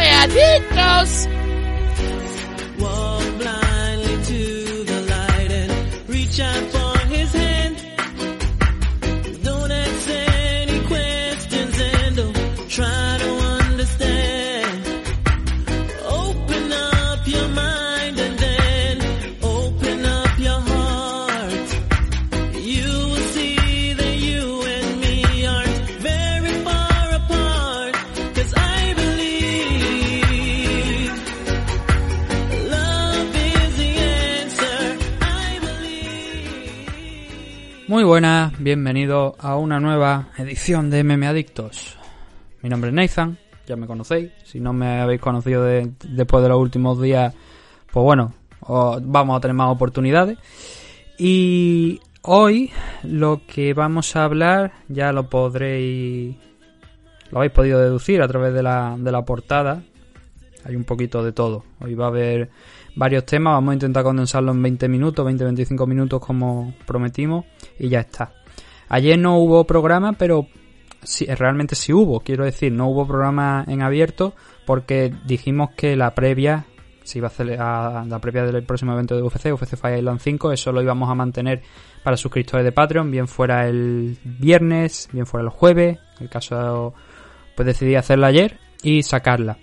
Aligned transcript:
M, 0.00 1.41
buenas, 38.62 38.64
bienvenidos 38.64 39.34
a 39.38 39.56
una 39.56 39.80
nueva 39.80 40.28
edición 40.38 40.90
de 40.90 41.02
MM 41.04 41.26
Adictos. 41.26 41.96
Mi 42.62 42.68
nombre 42.68 42.90
es 42.90 42.94
Nathan, 42.94 43.38
ya 43.66 43.76
me 43.76 43.86
conocéis. 43.86 44.30
Si 44.44 44.60
no 44.60 44.72
me 44.72 45.00
habéis 45.00 45.20
conocido 45.20 45.64
de- 45.64 45.92
después 46.08 46.42
de 46.42 46.48
los 46.48 46.58
últimos 46.58 47.00
días, 47.00 47.34
pues 47.92 48.04
bueno, 48.04 48.34
os- 48.60 49.00
vamos 49.04 49.36
a 49.36 49.40
tener 49.40 49.54
más 49.54 49.68
oportunidades. 49.70 50.38
Y 51.18 52.00
hoy 52.22 52.70
lo 53.02 53.42
que 53.46 53.74
vamos 53.74 54.14
a 54.16 54.24
hablar, 54.24 54.72
ya 54.88 55.12
lo 55.12 55.28
podréis, 55.28 56.36
lo 57.30 57.38
habéis 57.38 57.52
podido 57.52 57.80
deducir 57.80 58.22
a 58.22 58.28
través 58.28 58.54
de 58.54 58.62
la, 58.62 58.96
de 58.98 59.12
la 59.12 59.24
portada. 59.24 59.82
Hay 60.64 60.76
un 60.76 60.84
poquito 60.84 61.24
de 61.24 61.32
todo. 61.32 61.64
Hoy 61.80 61.94
va 61.96 62.04
a 62.04 62.08
haber 62.08 62.50
varios 62.94 63.26
temas, 63.26 63.54
vamos 63.54 63.72
a 63.72 63.74
intentar 63.74 64.04
condensarlo 64.04 64.52
en 64.52 64.62
20 64.62 64.88
minutos, 64.88 65.26
20-25 65.26 65.86
minutos 65.88 66.20
como 66.24 66.72
prometimos 66.86 67.44
y 67.78 67.88
ya 67.88 68.00
está. 68.00 68.32
Ayer 68.94 69.18
no 69.18 69.38
hubo 69.38 69.64
programa, 69.66 70.12
pero 70.12 70.46
sí, 71.02 71.24
realmente 71.26 71.74
sí 71.74 71.92
hubo, 71.94 72.20
quiero 72.20 72.44
decir, 72.44 72.70
no 72.72 72.88
hubo 72.88 73.06
programa 73.06 73.64
en 73.66 73.80
abierto 73.82 74.34
porque 74.66 75.12
dijimos 75.24 75.70
que 75.76 75.96
la 75.96 76.14
previa 76.14 76.66
se 77.02 77.18
iba 77.18 77.28
a 77.58 78.00
a- 78.00 78.04
la 78.04 78.18
previa 78.20 78.44
del 78.44 78.62
próximo 78.64 78.92
evento 78.92 79.16
de 79.16 79.22
UFC, 79.22 79.50
UFC 79.52 79.76
Fire 79.76 79.98
Island 79.98 80.20
5, 80.20 80.52
eso 80.52 80.70
lo 80.72 80.82
íbamos 80.82 81.10
a 81.10 81.14
mantener 81.14 81.62
para 82.04 82.16
suscriptores 82.16 82.64
de 82.64 82.70
Patreon, 82.72 83.10
bien 83.10 83.26
fuera 83.28 83.66
el 83.66 84.18
viernes, 84.24 85.08
bien 85.10 85.26
fuera 85.26 85.42
el 85.44 85.50
jueves, 85.50 85.98
en 86.18 86.22
el 86.24 86.28
caso 86.28 86.92
pues 87.56 87.66
decidí 87.66 87.94
hacerla 87.96 88.26
ayer 88.28 88.58
y 88.82 89.02
sacarla. 89.02 89.56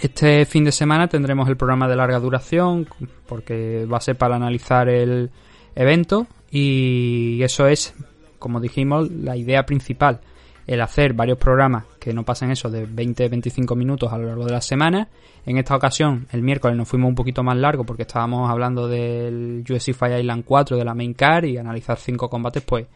Este 0.00 0.44
fin 0.46 0.62
de 0.64 0.70
semana 0.72 1.08
tendremos 1.08 1.48
el 1.48 1.56
programa 1.56 1.88
de 1.88 1.96
larga 1.96 2.20
duración 2.20 2.86
porque 3.26 3.84
va 3.84 3.96
a 3.98 4.00
ser 4.00 4.16
para 4.16 4.36
analizar 4.36 4.88
el 4.88 5.30
evento 5.74 6.26
y 6.50 7.42
eso 7.42 7.66
es, 7.66 7.94
como 8.38 8.60
dijimos, 8.60 9.10
la 9.10 9.36
idea 9.36 9.64
principal, 9.64 10.20
el 10.66 10.80
hacer 10.82 11.14
varios 11.14 11.38
programas 11.38 11.84
que 11.98 12.12
no 12.12 12.24
pasen 12.24 12.50
eso 12.50 12.70
de 12.70 12.86
20-25 12.86 13.74
minutos 13.74 14.12
a 14.12 14.18
lo 14.18 14.26
largo 14.26 14.44
de 14.44 14.52
la 14.52 14.60
semana. 14.60 15.08
En 15.46 15.56
esta 15.56 15.74
ocasión, 15.74 16.26
el 16.30 16.42
miércoles 16.42 16.76
nos 16.76 16.88
fuimos 16.88 17.08
un 17.08 17.14
poquito 17.14 17.42
más 17.42 17.56
largo 17.56 17.84
porque 17.84 18.02
estábamos 18.02 18.50
hablando 18.50 18.86
del 18.86 19.64
UFC 19.68 19.94
Fire 19.94 20.20
Island 20.20 20.44
4 20.44 20.76
de 20.76 20.84
la 20.84 20.94
main 20.94 21.14
car 21.14 21.46
y 21.46 21.56
analizar 21.56 21.98
cinco 21.98 22.28
combates 22.28 22.62
pues 22.62 22.86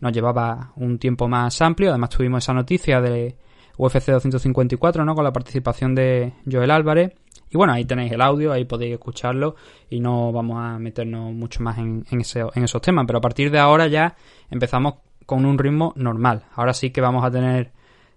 nos 0.00 0.12
llevaba 0.12 0.72
un 0.76 0.98
tiempo 0.98 1.26
más 1.26 1.60
amplio. 1.60 1.90
Además 1.90 2.10
tuvimos 2.10 2.44
esa 2.44 2.52
noticia 2.52 3.00
de 3.00 3.34
UFC 3.76 4.06
254, 4.06 5.04
¿no? 5.04 5.14
Con 5.14 5.24
la 5.24 5.32
participación 5.32 5.94
de 5.94 6.32
Joel 6.50 6.70
Álvarez. 6.70 7.12
Y 7.56 7.58
bueno, 7.58 7.72
ahí 7.72 7.84
tenéis 7.84 8.12
el 8.12 8.20
audio, 8.20 8.52
ahí 8.52 8.64
podéis 8.64 8.92
escucharlo 8.92 9.56
y 9.90 9.98
no 10.00 10.30
vamos 10.32 10.58
a 10.60 10.78
meternos 10.78 11.32
mucho 11.32 11.62
más 11.62 11.78
en, 11.78 12.04
ese- 12.10 12.44
en 12.54 12.64
esos 12.64 12.80
temas. 12.82 13.04
Pero 13.06 13.18
a 13.18 13.22
partir 13.22 13.50
de 13.50 13.58
ahora 13.58 13.86
ya 13.86 14.14
empezamos 14.50 14.94
con 15.24 15.44
un 15.44 15.58
ritmo 15.58 15.92
normal. 15.96 16.44
Ahora 16.54 16.72
sí 16.74 16.90
que 16.90 17.00
vamos 17.00 17.24
a 17.24 17.30
tener 17.30 17.72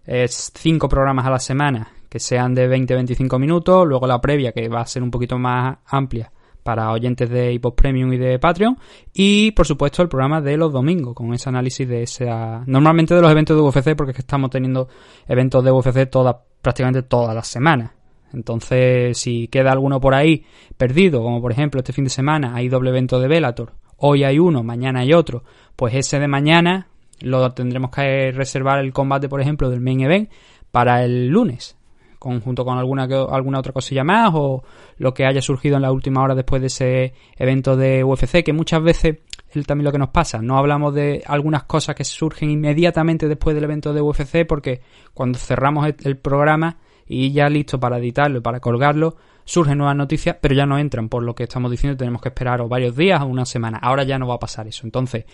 eh, 0.05 0.27
cinco 0.27 0.87
programas 0.89 1.25
a 1.25 1.29
la 1.31 1.39
semana 1.39 1.87
que 2.09 2.19
sean 2.19 2.53
de 2.55 2.67
20-25 2.69 3.39
minutos, 3.39 3.87
luego 3.87 4.05
la 4.07 4.19
previa 4.19 4.51
que 4.51 4.67
va 4.67 4.81
a 4.81 4.85
ser 4.85 5.03
un 5.03 5.11
poquito 5.11 5.37
más 5.37 5.77
amplia 5.87 6.31
para 6.63 6.91
oyentes 6.91 7.29
de 7.29 7.53
iPod 7.53 7.73
Premium 7.73 8.11
y 8.13 8.17
de 8.17 8.37
Patreon 8.37 8.77
y 9.13 9.51
por 9.51 9.65
supuesto 9.65 10.01
el 10.01 10.09
programa 10.09 10.41
de 10.41 10.57
los 10.57 10.73
domingos 10.73 11.15
con 11.15 11.33
ese 11.33 11.47
análisis 11.49 11.87
de 11.87 12.03
esa 12.03 12.63
normalmente 12.67 13.15
de 13.15 13.21
los 13.21 13.31
eventos 13.31 13.55
de 13.55 13.63
UFC 13.63 13.95
porque 13.95 14.11
es 14.11 14.15
que 14.17 14.21
estamos 14.21 14.49
teniendo 14.49 14.87
eventos 15.27 15.63
de 15.63 15.71
UFC 15.71 16.09
todas 16.09 16.35
prácticamente 16.61 17.03
todas 17.03 17.33
las 17.33 17.47
semanas 17.47 17.91
entonces 18.33 19.17
si 19.17 19.47
queda 19.47 19.71
alguno 19.71 19.99
por 19.99 20.13
ahí 20.13 20.45
perdido 20.77 21.21
como 21.21 21.41
por 21.41 21.51
ejemplo 21.51 21.79
este 21.79 21.93
fin 21.93 22.03
de 22.03 22.09
semana 22.09 22.55
hay 22.55 22.69
doble 22.69 22.89
evento 22.89 23.19
de 23.19 23.27
Bellator 23.27 23.73
hoy 23.97 24.23
hay 24.23 24.39
uno 24.39 24.63
mañana 24.63 25.01
hay 25.01 25.13
otro 25.13 25.43
pues 25.75 25.93
ese 25.95 26.19
de 26.19 26.27
mañana 26.27 26.87
lo 27.21 27.51
tendremos 27.51 27.91
que 27.91 28.31
reservar 28.31 28.79
el 28.79 28.93
combate 28.93 29.29
por 29.29 29.41
ejemplo 29.41 29.69
del 29.69 29.81
main 29.81 30.01
event 30.01 30.29
para 30.71 31.03
el 31.03 31.27
lunes 31.27 31.75
conjunto 32.19 32.65
con 32.65 32.77
alguna 32.77 33.03
alguna 33.03 33.59
otra 33.59 33.71
cosilla 33.71 34.03
más 34.03 34.31
o 34.33 34.63
lo 34.97 35.13
que 35.13 35.25
haya 35.25 35.41
surgido 35.41 35.77
en 35.77 35.81
la 35.81 35.91
última 35.91 36.21
hora 36.21 36.35
después 36.35 36.61
de 36.61 36.67
ese 36.67 37.13
evento 37.37 37.77
de 37.77 38.03
UFC 38.03 38.43
que 38.43 38.53
muchas 38.53 38.83
veces 38.83 39.19
es 39.51 39.65
también 39.65 39.85
lo 39.85 39.91
que 39.91 39.97
nos 39.97 40.09
pasa. 40.09 40.41
No 40.41 40.57
hablamos 40.57 40.93
de 40.93 41.23
algunas 41.25 41.63
cosas 41.63 41.95
que 41.95 42.03
surgen 42.03 42.51
inmediatamente 42.51 43.27
después 43.27 43.55
del 43.55 43.63
evento 43.63 43.93
de 43.93 44.01
UFC 44.01 44.45
porque 44.47 44.81
cuando 45.13 45.39
cerramos 45.39 45.87
el 46.03 46.17
programa 46.17 46.77
y 47.09 47.33
ya 47.33 47.49
listo 47.49 47.77
para 47.79 47.97
editarlo 47.97 48.37
y 48.37 48.41
para 48.41 48.61
colgarlo 48.61 49.17
surgen 49.43 49.79
nuevas 49.79 49.97
noticias 49.97 50.37
pero 50.39 50.55
ya 50.55 50.65
no 50.65 50.77
entran 50.77 51.09
por 51.09 51.23
lo 51.23 51.35
que 51.35 51.43
estamos 51.43 51.69
diciendo 51.69 51.97
tenemos 51.97 52.21
que 52.21 52.29
esperar 52.29 52.61
o 52.61 52.69
varios 52.69 52.95
días 52.95 53.21
o 53.21 53.25
una 53.25 53.45
semana 53.45 53.79
ahora 53.81 54.03
ya 54.03 54.17
no 54.17 54.27
va 54.27 54.35
a 54.35 54.39
pasar 54.39 54.67
eso 54.67 54.85
entonces 54.85 55.25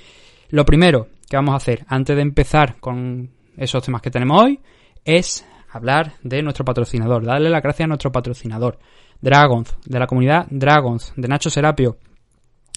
lo 0.49 0.65
primero 0.65 1.07
que 1.29 1.35
vamos 1.35 1.53
a 1.53 1.57
hacer 1.57 1.85
antes 1.87 2.15
de 2.15 2.21
empezar 2.23 2.79
con 2.79 3.29
esos 3.57 3.83
temas 3.83 4.01
que 4.01 4.09
tenemos 4.09 4.41
hoy 4.41 4.59
es 5.03 5.45
hablar 5.75 6.13
de 6.23 6.41
nuestro 6.41 6.63
patrocinador, 6.63 7.25
darle 7.25 7.49
las 7.49 7.61
gracias 7.61 7.85
a 7.85 7.87
nuestro 7.87 8.11
patrocinador, 8.11 8.79
Dragons, 9.21 9.75
de 9.85 9.99
la 9.99 10.07
comunidad 10.07 10.47
Dragons, 10.49 11.13
de 11.15 11.27
Nacho 11.27 11.49
Serapio. 11.49 11.97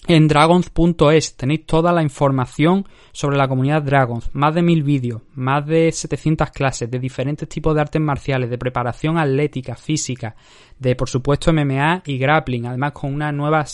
En 0.07 0.27
dragons.es 0.27 1.35
tenéis 1.35 1.65
toda 1.65 1.91
la 1.91 2.01
información 2.01 2.87
sobre 3.11 3.37
la 3.37 3.47
comunidad 3.47 3.83
Dragons, 3.83 4.29
más 4.33 4.55
de 4.55 4.63
mil 4.63 4.81
vídeos, 4.81 5.21
más 5.35 5.65
de 5.67 5.91
700 5.91 6.49
clases 6.51 6.89
de 6.89 6.99
diferentes 6.99 7.47
tipos 7.47 7.75
de 7.75 7.81
artes 7.81 8.01
marciales, 8.01 8.49
de 8.49 8.57
preparación 8.57 9.17
atlética, 9.17 9.75
física, 9.75 10.35
de 10.79 10.95
por 10.95 11.09
supuesto 11.09 11.53
MMA 11.53 12.03
y 12.05 12.17
grappling, 12.17 12.65
además 12.65 12.93
con 12.93 13.13
una 13.13 13.31
nueva 13.31 13.65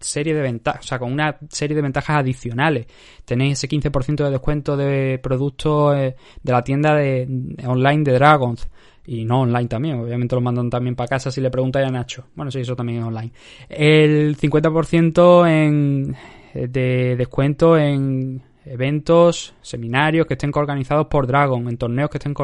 serie 0.00 0.34
de 0.34 0.40
ventajas, 0.40 0.84
o 0.84 0.88
sea, 0.88 0.98
con 0.98 1.12
una 1.12 1.36
serie 1.50 1.76
de 1.76 1.82
ventajas 1.82 2.16
adicionales. 2.16 2.86
Tenéis 3.24 3.58
ese 3.58 3.68
15% 3.68 4.24
de 4.24 4.30
descuento 4.30 4.76
de 4.76 5.18
productos 5.22 5.96
eh, 5.96 6.16
de 6.42 6.52
la 6.52 6.62
tienda 6.62 6.94
de, 6.94 7.28
online 7.66 8.04
de 8.04 8.12
Dragons. 8.12 8.66
Y 9.04 9.24
no 9.24 9.40
online 9.40 9.68
también, 9.68 9.98
obviamente 9.98 10.36
lo 10.36 10.40
mandan 10.40 10.70
también 10.70 10.94
para 10.94 11.08
casa 11.08 11.30
si 11.30 11.40
le 11.40 11.50
preguntáis 11.50 11.88
a 11.88 11.90
Nacho. 11.90 12.26
Bueno, 12.36 12.50
sí, 12.50 12.60
eso 12.60 12.76
también 12.76 13.00
es 13.00 13.04
online. 13.04 13.32
El 13.68 14.36
50% 14.36 15.48
en, 15.48 16.16
eh, 16.54 16.68
de 16.68 17.16
descuento 17.16 17.76
en 17.76 18.42
eventos, 18.64 19.54
seminarios 19.60 20.26
que 20.26 20.34
estén 20.34 20.52
organizados 20.54 21.06
por 21.08 21.26
Dragon, 21.26 21.68
en 21.68 21.76
torneos 21.76 22.10
que 22.10 22.18
estén 22.18 22.34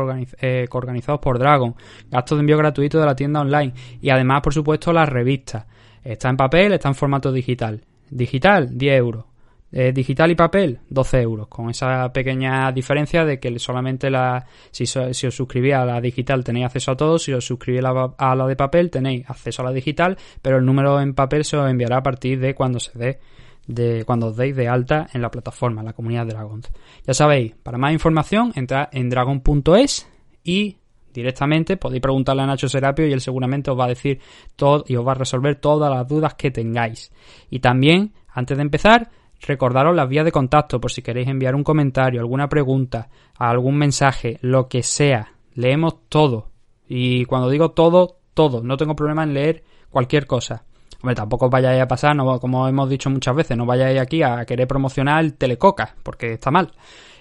eh, 0.40 0.66
organizados 0.72 1.20
por 1.20 1.38
Dragon, 1.38 1.74
gastos 2.10 2.38
de 2.38 2.40
envío 2.40 2.58
gratuito 2.58 2.98
de 2.98 3.06
la 3.06 3.14
tienda 3.14 3.40
online 3.40 3.72
y 4.00 4.10
además, 4.10 4.42
por 4.42 4.52
supuesto, 4.52 4.92
las 4.92 5.08
revistas. 5.08 5.66
Está 6.02 6.28
en 6.30 6.36
papel, 6.36 6.72
está 6.72 6.88
en 6.88 6.94
formato 6.94 7.30
digital. 7.30 7.82
Digital, 8.10 8.76
10 8.76 8.98
euros. 8.98 9.24
Eh, 9.70 9.92
digital 9.92 10.30
y 10.30 10.34
papel, 10.34 10.80
12 10.88 11.20
euros, 11.20 11.48
con 11.48 11.68
esa 11.68 12.10
pequeña 12.10 12.72
diferencia 12.72 13.26
de 13.26 13.38
que 13.38 13.58
solamente 13.58 14.08
la, 14.08 14.46
si, 14.70 14.84
os 14.84 15.34
suscribís 15.34 15.74
a 15.74 15.84
la 15.84 16.00
digital 16.00 16.42
tenéis 16.42 16.66
acceso 16.66 16.92
a 16.92 16.96
todo, 16.96 17.18
si 17.18 17.34
os 17.34 17.44
suscribís 17.44 17.84
a 17.84 18.34
la, 18.34 18.46
de 18.46 18.56
papel 18.56 18.90
tenéis 18.90 19.28
acceso 19.28 19.60
a 19.60 19.66
la 19.66 19.72
digital, 19.72 20.16
pero 20.40 20.56
el 20.56 20.64
número 20.64 20.98
en 21.02 21.12
papel 21.12 21.44
se 21.44 21.58
os 21.58 21.70
enviará 21.70 21.98
a 21.98 22.02
partir 22.02 22.40
de 22.40 22.54
cuando 22.54 22.80
se 22.80 22.98
dé, 22.98 23.18
de 23.66 24.04
cuando 24.06 24.28
os 24.28 24.36
deis 24.38 24.56
de 24.56 24.68
alta 24.68 25.06
en 25.12 25.20
la 25.20 25.30
plataforma, 25.30 25.82
en 25.82 25.86
la 25.86 25.92
comunidad 25.92 26.24
de 26.24 26.32
Dragons. 26.32 26.72
Ya 27.06 27.12
sabéis, 27.12 27.54
para 27.62 27.76
más 27.76 27.92
información 27.92 28.52
entrad 28.54 28.88
en 28.92 29.10
dragon.es 29.10 30.08
y 30.44 30.78
directamente 31.12 31.76
podéis 31.76 32.00
preguntarle 32.00 32.40
a 32.40 32.46
Nacho 32.46 32.70
Serapio 32.70 33.06
y 33.06 33.12
él 33.12 33.20
seguramente 33.20 33.70
os 33.70 33.78
va 33.78 33.84
a 33.84 33.88
decir 33.88 34.18
todo 34.56 34.84
y 34.88 34.96
os 34.96 35.06
va 35.06 35.12
a 35.12 35.16
resolver 35.16 35.56
todas 35.56 35.90
las 35.90 36.08
dudas 36.08 36.32
que 36.36 36.50
tengáis. 36.50 37.12
Y 37.50 37.58
también, 37.58 38.14
antes 38.32 38.56
de 38.56 38.62
empezar, 38.62 39.10
recordaros 39.40 39.94
las 39.94 40.08
vías 40.08 40.24
de 40.24 40.32
contacto 40.32 40.80
por 40.80 40.90
si 40.90 41.02
queréis 41.02 41.28
enviar 41.28 41.54
un 41.54 41.64
comentario, 41.64 42.20
alguna 42.20 42.48
pregunta, 42.48 43.08
algún 43.36 43.76
mensaje, 43.76 44.38
lo 44.42 44.68
que 44.68 44.82
sea. 44.82 45.32
Leemos 45.54 46.08
todo. 46.08 46.50
Y 46.88 47.24
cuando 47.24 47.50
digo 47.50 47.70
todo, 47.70 48.18
todo. 48.34 48.62
No 48.62 48.76
tengo 48.76 48.94
problema 48.94 49.24
en 49.24 49.34
leer 49.34 49.64
cualquier 49.90 50.26
cosa. 50.26 50.64
Hombre, 51.00 51.14
tampoco 51.14 51.46
os 51.46 51.50
vayáis 51.50 51.80
a 51.80 51.86
pasar, 51.86 52.16
como 52.40 52.66
hemos 52.66 52.90
dicho 52.90 53.08
muchas 53.08 53.34
veces, 53.34 53.56
no 53.56 53.66
vayáis 53.66 54.00
aquí 54.00 54.22
a 54.22 54.44
querer 54.44 54.66
promocionar 54.66 55.22
el 55.22 55.34
Telecoca, 55.34 55.94
porque 56.02 56.32
está 56.32 56.50
mal, 56.50 56.72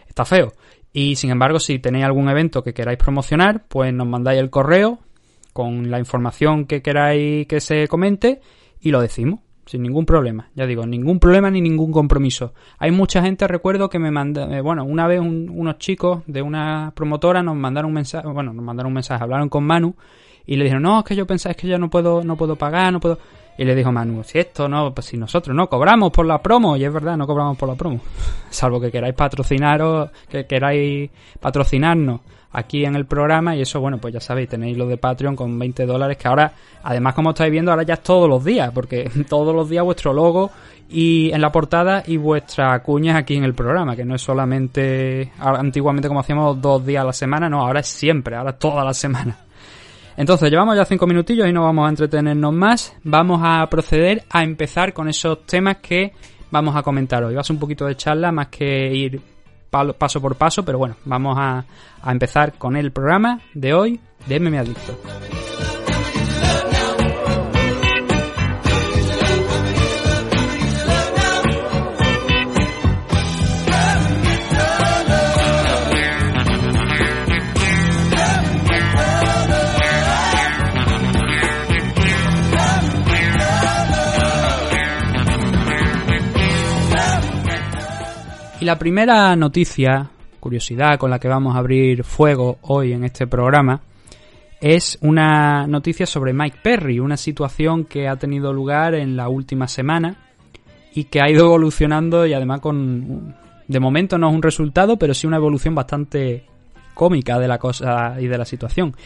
está 0.07 0.25
feo. 0.25 0.53
Y 0.91 1.15
sin 1.15 1.29
embargo, 1.29 1.59
si 1.59 1.77
tenéis 1.77 2.05
algún 2.05 2.27
evento 2.27 2.63
que 2.63 2.73
queráis 2.73 2.97
promocionar, 2.97 3.65
pues 3.67 3.93
nos 3.93 4.07
mandáis 4.07 4.39
el 4.39 4.49
correo 4.49 4.99
con 5.53 5.91
la 5.91 5.99
información 5.99 6.65
que 6.65 6.81
queráis 6.81 7.45
que 7.47 7.59
se 7.59 7.87
comente 7.87 8.41
y 8.79 8.89
lo 8.89 8.99
decimos, 8.99 9.41
sin 9.67 9.83
ningún 9.83 10.05
problema. 10.05 10.49
Ya 10.55 10.65
digo, 10.65 10.85
ningún 10.85 11.19
problema 11.19 11.51
ni 11.51 11.61
ningún 11.61 11.91
compromiso. 11.91 12.53
Hay 12.79 12.91
mucha 12.91 13.21
gente, 13.21 13.47
recuerdo, 13.47 13.89
que 13.89 13.99
me 13.99 14.09
manda, 14.11 14.45
eh, 14.57 14.61
bueno, 14.61 14.83
una 14.85 15.05
vez 15.07 15.19
un- 15.19 15.49
unos 15.53 15.77
chicos 15.77 16.23
de 16.25 16.41
una 16.41 16.91
promotora 16.95 17.43
nos 17.43 17.55
mandaron 17.55 17.89
un 17.89 17.95
mensaje, 17.95 18.27
bueno, 18.27 18.53
nos 18.53 18.63
mandaron 18.63 18.87
un 18.89 18.95
mensaje, 18.95 19.23
hablaron 19.23 19.49
con 19.49 19.63
Manu 19.63 19.95
y 20.45 20.55
le 20.55 20.63
dijeron, 20.63 20.83
no, 20.83 20.99
es 20.99 21.05
que 21.05 21.15
yo 21.15 21.27
pensaba 21.27 21.51
es 21.51 21.57
que 21.57 21.67
ya 21.67 21.77
no 21.77 21.89
puedo, 21.89 22.23
no 22.23 22.35
puedo 22.37 22.55
pagar, 22.55 22.91
no 22.93 22.99
puedo... 22.99 23.19
Y 23.59 23.65
le 23.65 23.73
dijo 23.73 23.91
Manu, 23.91 24.23
si 24.23 24.37
esto 24.37 24.69
no, 24.69 24.93
pues 24.93 25.07
si 25.07 25.17
nosotros 25.17 25.55
no 25.55 25.67
cobramos 25.67 26.11
por 26.11 26.27
la 26.27 26.39
promo, 26.43 26.77
y 26.77 26.83
es 26.85 26.93
verdad, 26.93 27.17
no 27.17 27.25
cobramos 27.25 27.57
por 27.57 27.67
la 27.67 27.73
promo. 27.75 27.99
Salvo 28.51 28.79
que 28.79 28.91
queráis 28.91 29.15
patrocinaros, 29.15 30.11
que 30.29 30.45
queráis 30.45 31.09
patrocinarnos 31.39 32.21
aquí 32.51 32.85
en 32.85 32.95
el 32.95 33.05
programa, 33.05 33.55
y 33.55 33.61
eso, 33.61 33.79
bueno, 33.79 33.97
pues 33.97 34.13
ya 34.13 34.19
sabéis, 34.19 34.49
tenéis 34.49 34.77
lo 34.77 34.87
de 34.87 34.97
Patreon 34.97 35.35
con 35.35 35.57
20 35.57 35.85
dólares, 35.85 36.17
que 36.17 36.27
ahora, 36.27 36.51
además, 36.83 37.13
como 37.13 37.31
estáis 37.31 37.51
viendo, 37.51 37.71
ahora 37.71 37.83
ya 37.83 37.95
es 37.95 38.03
todos 38.03 38.29
los 38.29 38.43
días, 38.43 38.71
porque 38.73 39.09
todos 39.29 39.53
los 39.55 39.69
días 39.69 39.83
vuestro 39.83 40.13
logo 40.13 40.51
y 40.89 41.31
en 41.31 41.41
la 41.41 41.51
portada 41.51 42.03
y 42.05 42.17
vuestra 42.17 42.81
cuña 42.81 43.17
aquí 43.17 43.35
en 43.35 43.43
el 43.43 43.53
programa, 43.53 43.95
que 43.95 44.05
no 44.05 44.15
es 44.15 44.21
solamente 44.21 45.31
antiguamente 45.39 46.07
como 46.07 46.21
hacíamos 46.21 46.61
dos 46.61 46.85
días 46.85 47.03
a 47.03 47.07
la 47.07 47.13
semana, 47.13 47.49
no, 47.49 47.61
ahora 47.61 47.81
es 47.81 47.87
siempre, 47.87 48.35
ahora 48.35 48.51
es 48.51 48.59
toda 48.59 48.83
la 48.83 48.93
semana. 48.93 49.37
Entonces, 50.15 50.49
llevamos 50.49 50.75
ya 50.75 50.83
cinco 50.83 51.05
minutillos 51.05 51.47
y 51.47 51.53
no 51.53 51.63
vamos 51.63 51.85
a 51.85 51.89
entretenernos 51.89 52.51
más. 52.51 52.95
Vamos 53.03 53.39
a 53.43 53.67
proceder 53.69 54.23
a 54.31 54.43
empezar 54.43 54.91
con 54.91 55.07
esos 55.07 55.45
temas 55.45 55.77
que 55.77 56.11
vamos 56.49 56.75
a 56.75 56.81
comentar 56.81 57.23
hoy. 57.23 57.35
Va 57.35 57.41
a 57.41 57.43
ser 57.43 57.55
un 57.55 57.59
poquito 57.59 57.85
de 57.85 57.95
charla 57.95 58.31
más 58.31 58.47
que 58.47 58.95
ir 58.95 59.21
paso 59.69 60.21
por 60.21 60.35
paso, 60.35 60.63
pero 60.63 60.77
bueno, 60.77 60.95
vamos 61.05 61.37
a, 61.37 61.65
a 62.01 62.11
empezar 62.11 62.53
con 62.53 62.75
el 62.75 62.91
programa 62.91 63.41
de 63.53 63.73
hoy 63.73 63.99
de 64.25 64.39
MM 64.39 64.57
Adicto. 64.57 64.97
La 88.67 88.77
primera 88.77 89.33
noticia, 89.37 90.09
curiosidad 90.41 90.99
con 90.99 91.09
la 91.09 91.19
que 91.19 91.29
vamos 91.29 91.55
a 91.55 91.59
abrir 91.59 92.03
fuego 92.03 92.57
hoy 92.63 92.91
en 92.91 93.05
este 93.05 93.25
programa, 93.25 93.79
es 94.59 94.97
una 94.99 95.65
noticia 95.67 96.05
sobre 96.05 96.33
Mike 96.33 96.57
Perry, 96.61 96.99
una 96.99 97.15
situación 97.15 97.85
que 97.85 98.09
ha 98.09 98.17
tenido 98.17 98.51
lugar 98.51 98.93
en 98.93 99.15
la 99.15 99.29
última 99.29 99.69
semana 99.69 100.17
y 100.93 101.05
que 101.05 101.21
ha 101.21 101.29
ido 101.29 101.45
evolucionando 101.45 102.25
y 102.25 102.33
además 102.33 102.59
con 102.59 103.37
de 103.69 103.79
momento 103.79 104.17
no 104.17 104.27
es 104.27 104.35
un 104.35 104.41
resultado, 104.41 104.99
pero 104.99 105.13
sí 105.13 105.27
una 105.27 105.37
evolución 105.37 105.73
bastante 105.73 106.43
cómica 106.93 107.39
de 107.39 107.47
la 107.47 107.59
cosa 107.59 108.17
y 108.19 108.27
de 108.27 108.37
la 108.37 108.43
situación. 108.43 108.97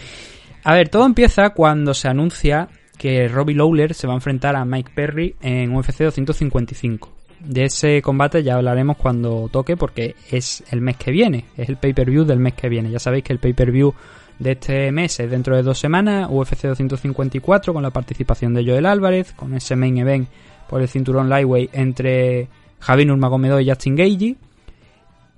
A 0.63 0.73
ver, 0.73 0.89
todo 0.89 1.05
empieza 1.05 1.51
cuando 1.51 1.93
se 1.93 2.07
anuncia 2.07 2.67
que 2.97 3.27
Robbie 3.27 3.55
Lawler 3.55 3.93
se 3.93 4.07
va 4.07 4.13
a 4.13 4.17
enfrentar 4.17 4.55
a 4.55 4.65
Mike 4.65 4.91
Perry 4.95 5.35
en 5.39 5.75
UFC 5.75 5.99
255. 5.99 7.20
De 7.43 7.65
ese 7.65 8.01
combate 8.01 8.43
ya 8.43 8.55
hablaremos 8.55 8.97
cuando 8.97 9.49
toque 9.51 9.75
porque 9.75 10.15
es 10.29 10.63
el 10.71 10.81
mes 10.81 10.97
que 10.97 11.11
viene, 11.11 11.45
es 11.57 11.69
el 11.69 11.77
pay-per-view 11.77 12.23
del 12.23 12.39
mes 12.39 12.53
que 12.53 12.69
viene. 12.69 12.91
Ya 12.91 12.99
sabéis 12.99 13.23
que 13.23 13.33
el 13.33 13.39
pay-per-view 13.39 13.93
de 14.37 14.51
este 14.51 14.91
mes 14.91 15.19
es 15.19 15.29
dentro 15.29 15.55
de 15.55 15.63
dos 15.63 15.79
semanas, 15.79 16.27
UFC 16.29 16.63
254 16.67 17.73
con 17.73 17.83
la 17.83 17.89
participación 17.89 18.53
de 18.53 18.65
Joel 18.65 18.85
Álvarez, 18.85 19.33
con 19.33 19.53
ese 19.53 19.75
main 19.75 19.97
event 19.97 20.27
por 20.69 20.81
el 20.81 20.87
cinturón 20.87 21.29
lightweight 21.29 21.71
entre 21.73 22.47
Javi 22.79 23.05
Nurmagomedov 23.05 23.59
y 23.59 23.69
Justin 23.69 23.95
Gagey. 23.95 24.37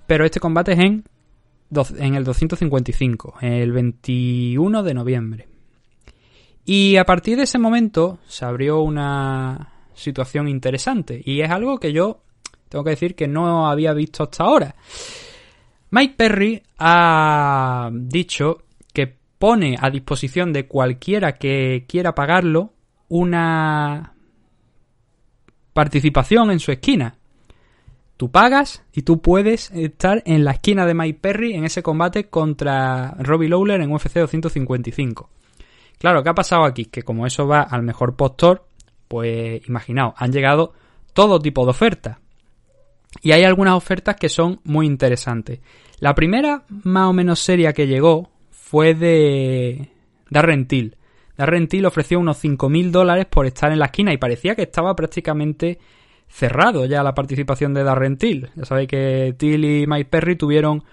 Pero 0.06 0.26
este 0.26 0.40
combate 0.40 0.74
es 0.74 0.80
en, 0.80 1.06
en 2.00 2.16
el 2.16 2.24
255, 2.24 3.36
el 3.42 3.72
21 3.72 4.84
de 4.84 4.94
noviembre. 4.94 5.48
Y 6.66 6.98
a 6.98 7.04
partir 7.04 7.38
de 7.38 7.44
ese 7.44 7.60
momento 7.60 8.20
se 8.26 8.46
abrió 8.46 8.82
una 8.82 9.73
situación 9.96 10.48
interesante. 10.48 11.22
Y 11.24 11.42
es 11.42 11.50
algo 11.50 11.80
que 11.80 11.94
yo 11.94 12.22
tengo 12.70 12.84
que 12.84 12.92
decir 12.92 13.16
que 13.16 13.28
no 13.28 13.70
había 13.70 13.94
visto 13.94 14.24
hasta 14.24 14.44
ahora. 14.44 14.76
Mike 15.92 16.16
Perry 16.18 16.64
ha 16.80 17.92
dicho 17.94 18.64
que 18.92 19.16
pone 19.38 19.78
a 19.80 19.92
disposición 19.92 20.52
de 20.52 20.68
cualquiera 20.68 21.34
que 21.34 21.86
quiera 21.88 22.16
pagarlo 22.16 22.74
una 23.10 24.14
participación 25.74 26.50
en 26.50 26.60
su 26.60 26.72
esquina. 26.72 27.16
Tú 28.18 28.32
pagas 28.32 28.84
y 28.92 29.04
tú 29.04 29.22
puedes 29.22 29.70
estar 29.72 30.24
en 30.26 30.44
la 30.44 30.52
esquina 30.52 30.86
de 30.86 30.94
Mike 30.94 31.20
Perry 31.22 31.54
en 31.54 31.66
ese 31.66 31.84
combate 31.84 32.30
contra 32.30 33.16
Robbie 33.20 33.50
Lawler 33.50 33.82
en 33.82 33.92
UFC 33.92 34.14
255. 34.14 35.30
Claro, 36.00 36.24
¿qué 36.24 36.30
ha 36.30 36.36
pasado 36.36 36.64
aquí? 36.64 36.86
Que 36.86 37.04
como 37.04 37.28
eso 37.28 37.48
va 37.48 37.62
al 37.62 37.84
mejor 37.84 38.16
postor, 38.16 38.66
pues 39.14 39.62
imaginaos, 39.68 40.16
han 40.18 40.32
llegado 40.32 40.74
todo 41.14 41.40
tipo 41.40 41.66
de 41.66 41.70
ofertas. 41.70 42.18
Y 43.22 43.32
hay 43.32 43.44
algunas 43.44 43.76
ofertas 43.76 44.16
que 44.16 44.28
son 44.28 44.60
muy 44.64 44.88
interesantes. 44.88 45.60
La 46.00 46.16
primera, 46.16 46.64
más 46.68 47.10
o 47.10 47.14
menos 47.14 47.40
seria 47.40 47.74
que 47.74 47.86
llegó, 47.86 48.32
fue 48.50 48.96
de 48.96 49.92
Darren 50.32 50.68
Till. 50.68 50.98
Darren 51.38 51.68
Till 51.68 51.86
ofreció 51.86 52.20
unos 52.20 52.44
5.000 52.44 52.90
dólares 52.90 53.28
por 53.28 53.46
estar 53.46 53.72
en 53.72 53.78
la 53.78 53.86
esquina 53.86 54.12
y 54.12 54.18
parecía 54.18 54.56
que 54.56 54.64
estaba 54.64 54.96
prácticamente 54.96 55.78
cerrado 56.28 56.86
ya 56.86 57.04
la 57.04 57.14
participación 57.14 57.76
de 57.76 57.84
Darren 57.84 58.18
Till. 58.18 58.50
Ya 58.56 58.66
sabéis 58.66 58.88
que 58.88 59.36
Till 59.38 59.64
y 59.64 59.86
Mike 59.86 60.10
Perry 60.10 60.38
tuvieron 60.38 60.84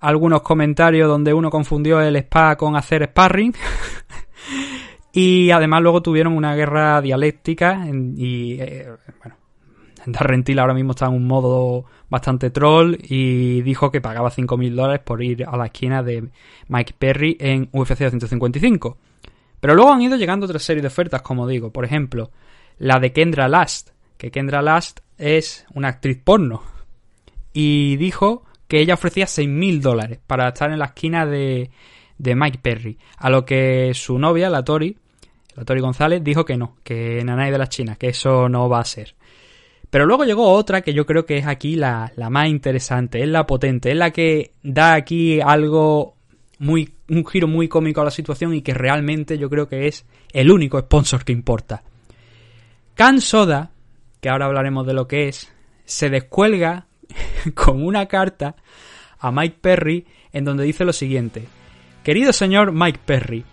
algunos 0.00 0.42
comentarios 0.42 1.06
donde 1.08 1.32
uno 1.32 1.48
confundió 1.48 2.00
el 2.00 2.16
spa 2.16 2.56
con 2.56 2.74
hacer 2.74 3.04
sparring. 3.04 3.54
y 5.12 5.50
además 5.50 5.82
luego 5.82 6.02
tuvieron 6.02 6.34
una 6.36 6.54
guerra 6.54 7.00
dialéctica 7.02 7.86
en- 7.86 8.14
y 8.16 8.54
eh, 8.60 8.88
bueno, 9.22 9.36
Darren 10.06 10.42
Till 10.44 10.58
ahora 10.58 10.74
mismo 10.74 10.92
está 10.92 11.06
en 11.06 11.14
un 11.14 11.26
modo 11.26 11.84
bastante 12.08 12.50
troll 12.50 12.96
y 13.02 13.62
dijo 13.62 13.90
que 13.90 14.00
pagaba 14.00 14.30
5.000 14.30 14.74
dólares 14.74 15.00
por 15.04 15.22
ir 15.22 15.44
a 15.46 15.56
la 15.56 15.66
esquina 15.66 16.02
de 16.02 16.28
Mike 16.68 16.94
Perry 16.98 17.36
en 17.40 17.68
UFC 17.72 17.98
255. 18.00 18.96
Pero 19.60 19.74
luego 19.74 19.92
han 19.92 20.02
ido 20.02 20.16
llegando 20.16 20.46
otra 20.46 20.58
serie 20.58 20.82
de 20.82 20.88
ofertas, 20.88 21.22
como 21.22 21.46
digo. 21.46 21.70
Por 21.72 21.84
ejemplo, 21.84 22.30
la 22.78 22.98
de 22.98 23.12
Kendra 23.12 23.48
Last, 23.48 23.90
que 24.18 24.30
Kendra 24.32 24.60
Last 24.60 25.00
es 25.18 25.64
una 25.72 25.88
actriz 25.88 26.18
porno. 26.22 26.62
Y 27.52 27.96
dijo 27.96 28.44
que 28.66 28.80
ella 28.80 28.94
ofrecía 28.94 29.26
6.000 29.26 29.80
dólares 29.80 30.18
para 30.26 30.48
estar 30.48 30.72
en 30.72 30.78
la 30.80 30.86
esquina 30.86 31.26
de, 31.26 31.70
de 32.18 32.34
Mike 32.34 32.58
Perry. 32.60 32.98
A 33.18 33.30
lo 33.30 33.44
que 33.44 33.92
su 33.94 34.18
novia, 34.18 34.50
la 34.50 34.64
Tori, 34.64 34.96
la 35.54 35.64
Tori 35.64 35.80
González, 35.80 36.22
dijo 36.22 36.44
que 36.44 36.56
no, 36.56 36.76
que 36.82 37.22
Nanay 37.24 37.50
de 37.50 37.58
la 37.58 37.68
China, 37.68 37.96
que 37.96 38.08
eso 38.08 38.48
no 38.48 38.68
va 38.68 38.80
a 38.80 38.84
ser. 38.84 39.14
Pero 39.90 40.06
luego 40.06 40.24
llegó 40.24 40.50
otra 40.50 40.80
que 40.80 40.94
yo 40.94 41.04
creo 41.04 41.26
que 41.26 41.36
es 41.36 41.46
aquí 41.46 41.76
la, 41.76 42.12
la 42.16 42.30
más 42.30 42.48
interesante, 42.48 43.22
es 43.22 43.28
la 43.28 43.46
potente, 43.46 43.90
es 43.90 43.96
la 43.96 44.10
que 44.10 44.52
da 44.62 44.94
aquí 44.94 45.40
algo 45.40 46.14
muy, 46.58 46.94
un 47.08 47.26
giro 47.26 47.48
muy 47.48 47.68
cómico 47.68 48.00
a 48.00 48.04
la 48.04 48.10
situación 48.10 48.54
y 48.54 48.62
que 48.62 48.72
realmente 48.72 49.36
yo 49.36 49.50
creo 49.50 49.68
que 49.68 49.88
es 49.88 50.06
el 50.32 50.50
único 50.50 50.78
sponsor 50.80 51.24
que 51.24 51.32
importa. 51.32 51.82
Can 52.94 53.20
Soda, 53.20 53.70
que 54.20 54.28
ahora 54.28 54.46
hablaremos 54.46 54.86
de 54.86 54.94
lo 54.94 55.08
que 55.08 55.28
es, 55.28 55.52
se 55.84 56.08
descuelga 56.08 56.86
con 57.54 57.84
una 57.84 58.06
carta 58.06 58.56
a 59.18 59.30
Mike 59.30 59.58
Perry 59.60 60.06
en 60.32 60.44
donde 60.44 60.64
dice 60.64 60.84
lo 60.84 60.92
siguiente. 60.92 61.46
Querido 62.02 62.32
señor 62.32 62.72
Mike 62.72 63.00
Perry, 63.04 63.44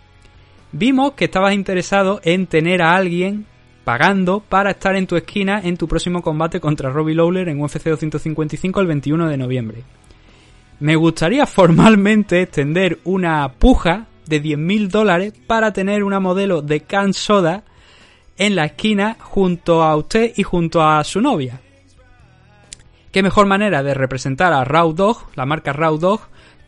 vimos 0.72 1.12
que 1.12 1.26
estabas 1.26 1.54
interesado 1.54 2.20
en 2.24 2.46
tener 2.46 2.82
a 2.82 2.94
alguien 2.94 3.46
pagando 3.84 4.40
para 4.40 4.72
estar 4.72 4.94
en 4.96 5.06
tu 5.06 5.16
esquina 5.16 5.60
en 5.62 5.76
tu 5.76 5.88
próximo 5.88 6.22
combate 6.22 6.60
contra 6.60 6.90
Robbie 6.90 7.14
Lawler 7.14 7.48
en 7.48 7.60
UFC 7.60 7.84
255 7.84 8.80
el 8.80 8.86
21 8.86 9.28
de 9.28 9.36
noviembre. 9.36 9.82
Me 10.80 10.96
gustaría 10.96 11.46
formalmente 11.46 12.42
extender 12.42 13.00
una 13.04 13.48
puja 13.52 14.06
de 14.26 14.42
10.000 14.42 14.88
dólares 14.88 15.34
para 15.46 15.72
tener 15.72 16.04
una 16.04 16.20
modelo 16.20 16.62
de 16.62 16.80
Can 16.80 17.12
Soda 17.12 17.64
en 18.38 18.56
la 18.56 18.64
esquina 18.64 19.16
junto 19.20 19.82
a 19.82 19.96
usted 19.96 20.32
y 20.36 20.42
junto 20.42 20.82
a 20.82 21.02
su 21.04 21.20
novia. 21.20 21.60
¿Qué 23.12 23.22
mejor 23.22 23.46
manera 23.46 23.82
de 23.82 23.92
representar 23.92 24.52
a 24.52 24.64
Raw 24.64 24.92
Dog, 24.92 25.26
la 25.34 25.44
marca 25.44 25.72
Raw 25.72 25.98
Dog, 25.98 26.20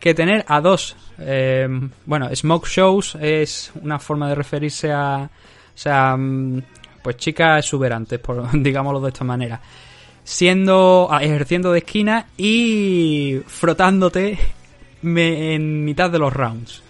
que 0.03 0.13
tener 0.13 0.43
a 0.49 0.59
dos, 0.59 0.97
eh, 1.17 1.65
bueno, 2.05 2.29
smoke 2.35 2.67
shows 2.67 3.15
es 3.21 3.71
una 3.81 3.99
forma 3.99 4.27
de 4.27 4.35
referirse 4.35 4.91
a, 4.91 5.29
o 5.29 5.77
sea, 5.77 6.17
mm, 6.17 6.61
pues 7.01 7.15
chicas 7.15 7.59
exuberantes, 7.59 8.19
por, 8.19 8.51
digámoslo 8.61 8.99
de 8.99 9.07
esta 9.07 9.23
manera, 9.23 9.61
siendo, 10.21 11.07
ah, 11.09 11.23
ejerciendo 11.23 11.71
de 11.71 11.79
esquina 11.79 12.25
y 12.35 13.39
frotándote 13.47 14.37
en 15.01 15.85
mitad 15.85 16.09
de 16.09 16.19
los 16.19 16.33
rounds. 16.33 16.83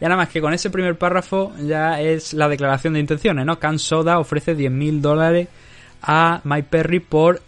Ya 0.00 0.08
nada 0.08 0.18
más 0.22 0.28
que 0.28 0.40
con 0.40 0.54
ese 0.54 0.70
primer 0.70 0.96
párrafo 0.96 1.52
ya 1.60 2.00
es 2.00 2.34
la 2.34 2.48
declaración 2.48 2.92
de 2.92 3.00
intenciones, 3.00 3.44
¿no? 3.44 3.58
Can 3.58 3.80
Soda 3.80 4.20
ofrece 4.20 4.56
10.000 4.56 5.00
dólares 5.00 5.48
a 6.02 6.40
Mike 6.44 6.68
Perry 6.70 7.00
por 7.00 7.42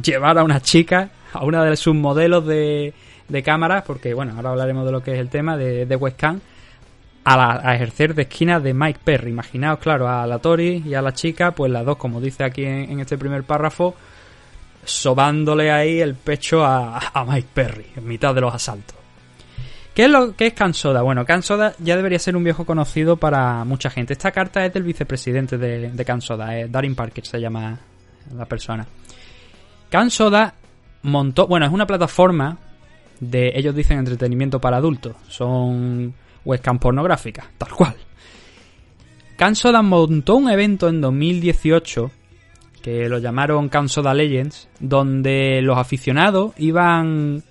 llevar 0.00 0.38
a 0.38 0.44
una 0.44 0.60
chica, 0.60 1.10
a 1.34 1.44
una 1.44 1.64
de 1.64 1.76
sus 1.76 1.94
modelos 1.94 2.46
de, 2.46 2.92
de 3.28 3.42
cámaras, 3.42 3.84
porque 3.86 4.14
bueno, 4.14 4.34
ahora 4.36 4.50
hablaremos 4.50 4.84
de 4.86 4.92
lo 4.92 5.02
que 5.02 5.12
es 5.14 5.18
el 5.18 5.28
tema 5.28 5.56
de, 5.56 5.86
de 5.86 5.98
a, 7.24 7.36
la- 7.36 7.60
a 7.62 7.74
ejercer 7.74 8.14
de 8.14 8.22
esquina 8.22 8.60
de 8.60 8.74
Mike 8.74 9.00
Perry. 9.02 9.30
Imaginaos, 9.30 9.78
claro, 9.78 10.08
a 10.08 10.26
la 10.26 10.38
Tori 10.38 10.82
y 10.86 10.94
a 10.94 11.02
la 11.02 11.12
chica, 11.14 11.52
pues 11.52 11.70
las 11.72 11.84
dos, 11.84 11.96
como 11.96 12.20
dice 12.20 12.44
aquí 12.44 12.64
en, 12.64 12.90
en 12.90 13.00
este 13.00 13.16
primer 13.18 13.44
párrafo, 13.44 13.94
sobándole 14.84 15.70
ahí 15.72 16.00
el 16.00 16.14
pecho 16.14 16.64
a, 16.64 16.98
a 16.98 17.24
Mike 17.24 17.48
Perry 17.54 17.86
en 17.96 18.06
mitad 18.06 18.34
de 18.34 18.40
los 18.42 18.54
asaltos. 18.54 18.96
¿Qué 19.94 20.04
es 20.06 20.10
lo 20.10 20.34
que 20.34 20.48
es 20.48 20.54
Cansoda? 20.54 21.02
Bueno, 21.02 21.24
Cansoda 21.24 21.72
ya 21.78 21.96
debería 21.96 22.18
ser 22.18 22.36
un 22.36 22.42
viejo 22.44 22.66
conocido 22.66 23.16
para 23.16 23.64
mucha 23.64 23.88
gente. 23.90 24.12
Esta 24.12 24.32
carta 24.32 24.66
es 24.66 24.72
del 24.74 24.82
vicepresidente 24.82 25.56
de, 25.56 25.92
de 25.92 26.04
Cansoda, 26.04 26.58
eh, 26.58 26.66
Darin 26.68 26.94
Parker 26.96 27.24
se 27.24 27.40
llama 27.40 27.78
la 28.36 28.44
persona. 28.44 28.84
Cansoda 29.88 30.52
montó, 31.04 31.46
bueno, 31.46 31.66
es 31.66 31.72
una 31.72 31.86
plataforma 31.86 32.58
de, 33.20 33.52
ellos 33.54 33.74
dicen 33.74 33.98
entretenimiento 33.98 34.60
para 34.60 34.78
adultos, 34.78 35.14
son 35.28 36.12
webcam 36.44 36.78
pornográficas, 36.78 37.46
tal 37.56 37.70
cual. 37.70 37.94
Cansoda 39.36 39.82
montó 39.82 40.36
un 40.36 40.50
evento 40.50 40.88
en 40.88 41.00
2018 41.00 42.10
que 42.82 43.08
lo 43.08 43.18
llamaron 43.18 43.68
Cansoda 43.68 44.12
Legends, 44.12 44.68
donde 44.78 45.60
los 45.62 45.78
aficionados 45.78 46.52
iban 46.58 47.42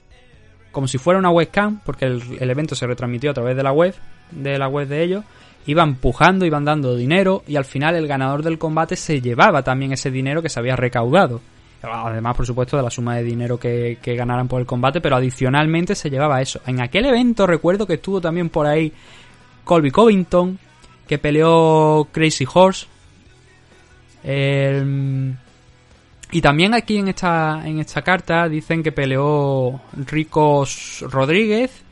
como 0.72 0.88
si 0.88 0.98
fuera 0.98 1.20
una 1.20 1.30
webcam, 1.30 1.82
porque 1.84 2.06
el, 2.06 2.50
evento 2.50 2.76
se 2.76 2.88
retransmitió 2.88 3.32
a 3.32 3.34
través 3.34 3.56
de 3.56 3.64
la 3.64 3.72
web, 3.72 3.96
de 4.32 4.58
la 4.58 4.68
web 4.68 4.88
de 4.88 5.04
ellos, 5.04 5.24
iban 5.66 5.90
empujando, 5.90 6.46
iban 6.46 6.66
dando 6.66 6.96
dinero 6.96 7.44
y 7.48 7.56
al 7.56 7.66
final 7.66 7.96
el 7.96 8.08
ganador 8.08 8.44
del 8.44 8.58
combate 8.58 8.96
se 8.96 9.22
llevaba 9.22 9.64
también 9.64 9.94
ese 9.94 10.12
dinero 10.12 10.42
que 10.42 10.50
se 10.50 10.60
había 10.60 10.76
recaudado. 10.76 11.42
Además, 11.84 12.36
por 12.36 12.46
supuesto, 12.46 12.78
de 12.78 12.84
la 12.84 12.90
suma 12.90 13.16
de 13.16 13.24
dinero 13.24 13.60
que, 13.60 13.98
que 14.02 14.16
ganaran 14.16 14.48
por 14.48 14.62
el 14.62 14.66
combate, 14.66 15.02
pero 15.02 15.18
adicionalmente 15.18 15.96
se 15.96 16.10
llevaba 16.10 16.42
eso. 16.42 16.62
En 16.66 16.82
aquel 16.82 17.06
evento 17.06 17.46
recuerdo 17.46 17.86
que 17.86 17.96
estuvo 17.96 18.22
también 18.22 18.50
por 18.50 18.66
ahí 18.66 18.94
Colby 19.64 19.92
Covington, 19.92 20.60
que 21.08 21.18
peleó 21.18 22.08
Crazy 22.12 22.46
Horse. 22.52 22.88
Y 26.32 26.42
también 26.42 26.74
aquí 26.74 26.98
en 26.98 27.10
esta, 27.10 27.62
en 27.66 27.80
esta 27.80 28.02
carta 28.02 28.50
dicen 28.50 28.82
que 28.82 28.92
peleó 28.92 29.82
Rico 29.94 30.66
Rodríguez 31.02 31.84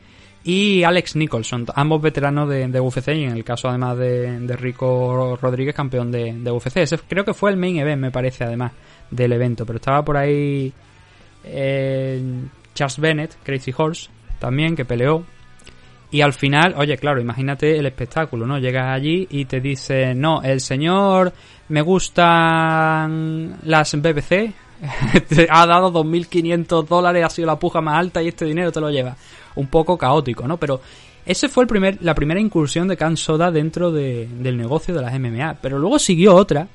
y 0.42 0.82
Alex 0.82 1.14
Nicholson, 1.14 1.66
ambos 1.76 2.02
veteranos 2.02 2.48
de, 2.48 2.66
de 2.66 2.80
UFC 2.80 3.08
y 3.08 3.24
en 3.24 3.36
el 3.36 3.44
caso 3.44 3.68
además 3.68 3.96
de, 3.98 4.40
de 4.40 4.56
Rico 4.56 5.38
Rodríguez 5.40 5.74
campeón 5.74 6.10
de, 6.10 6.32
de 6.32 6.50
UFC. 6.50 6.78
Ese 6.78 6.98
creo 6.98 7.24
que 7.24 7.34
fue 7.34 7.52
el 7.52 7.56
main 7.56 7.76
event, 7.76 8.02
me 8.02 8.10
parece 8.10 8.42
además, 8.42 8.72
del 9.12 9.32
evento, 9.32 9.64
pero 9.64 9.76
estaba 9.76 10.04
por 10.04 10.16
ahí 10.16 10.72
eh, 11.44 12.20
Charles 12.74 12.98
Bennett, 12.98 13.36
Crazy 13.44 13.72
Horse, 13.76 14.08
también 14.40 14.74
que 14.74 14.84
peleó. 14.84 15.24
Y 16.10 16.20
al 16.20 16.32
final, 16.34 16.74
oye, 16.76 16.98
claro, 16.98 17.20
imagínate 17.20 17.78
el 17.78 17.86
espectáculo, 17.86 18.46
¿no? 18.46 18.58
Llegas 18.58 18.88
allí 18.88 19.26
y 19.30 19.46
te 19.46 19.60
dice, 19.60 20.14
no, 20.14 20.42
el 20.42 20.60
señor 20.60 21.32
me 21.68 21.80
gustan 21.80 23.56
las 23.62 23.94
BBC, 23.94 24.52
te 25.28 25.46
ha 25.50 25.66
dado 25.66 25.92
2.500 25.92 26.86
dólares, 26.86 27.24
ha 27.24 27.30
sido 27.30 27.46
la 27.46 27.58
puja 27.58 27.80
más 27.80 27.98
alta 27.98 28.22
y 28.22 28.28
este 28.28 28.44
dinero 28.44 28.72
te 28.72 28.80
lo 28.80 28.90
lleva. 28.90 29.16
Un 29.54 29.68
poco 29.68 29.96
caótico, 29.96 30.46
¿no? 30.46 30.56
Pero 30.58 30.80
ese 31.24 31.48
fue 31.48 31.64
el 31.64 31.68
primer, 31.68 31.98
la 32.02 32.14
primera 32.14 32.40
incursión 32.40 32.88
de 32.88 32.96
Can 32.96 33.16
Soda 33.16 33.50
dentro 33.50 33.90
de- 33.92 34.28
del 34.38 34.56
negocio 34.56 34.94
de 34.94 35.00
las 35.02 35.14
MMA. 35.18 35.58
Pero 35.62 35.78
luego 35.78 35.98
siguió 35.98 36.34
otra, 36.34 36.66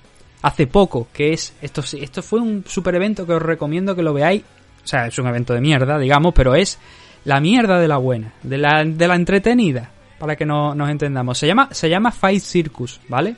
hace 0.47 0.67
poco, 0.67 1.07
que 1.13 1.33
es, 1.33 1.53
esto, 1.61 1.83
esto 1.99 2.23
fue 2.23 2.39
un 2.39 2.63
super 2.65 2.95
evento 2.95 3.25
que 3.25 3.33
os 3.33 3.41
recomiendo 3.41 3.95
que 3.95 4.03
lo 4.03 4.13
veáis. 4.13 4.43
O 4.83 4.87
sea, 4.87 5.07
es 5.07 5.19
un 5.19 5.27
evento 5.27 5.53
de 5.53 5.61
mierda, 5.61 5.99
digamos, 5.99 6.33
pero 6.33 6.55
es 6.55 6.79
la 7.25 7.39
mierda 7.41 7.79
de 7.79 7.87
la 7.87 7.97
buena, 7.97 8.33
de 8.43 8.57
la, 8.57 8.85
de 8.85 9.07
la 9.07 9.15
entretenida, 9.15 9.91
para 10.17 10.35
que 10.35 10.45
no, 10.45 10.73
nos 10.73 10.89
entendamos. 10.89 11.37
Se 11.37 11.47
llama, 11.47 11.69
se 11.71 11.89
llama 11.89 12.11
Fight 12.11 12.41
Circus, 12.41 13.01
¿vale? 13.09 13.35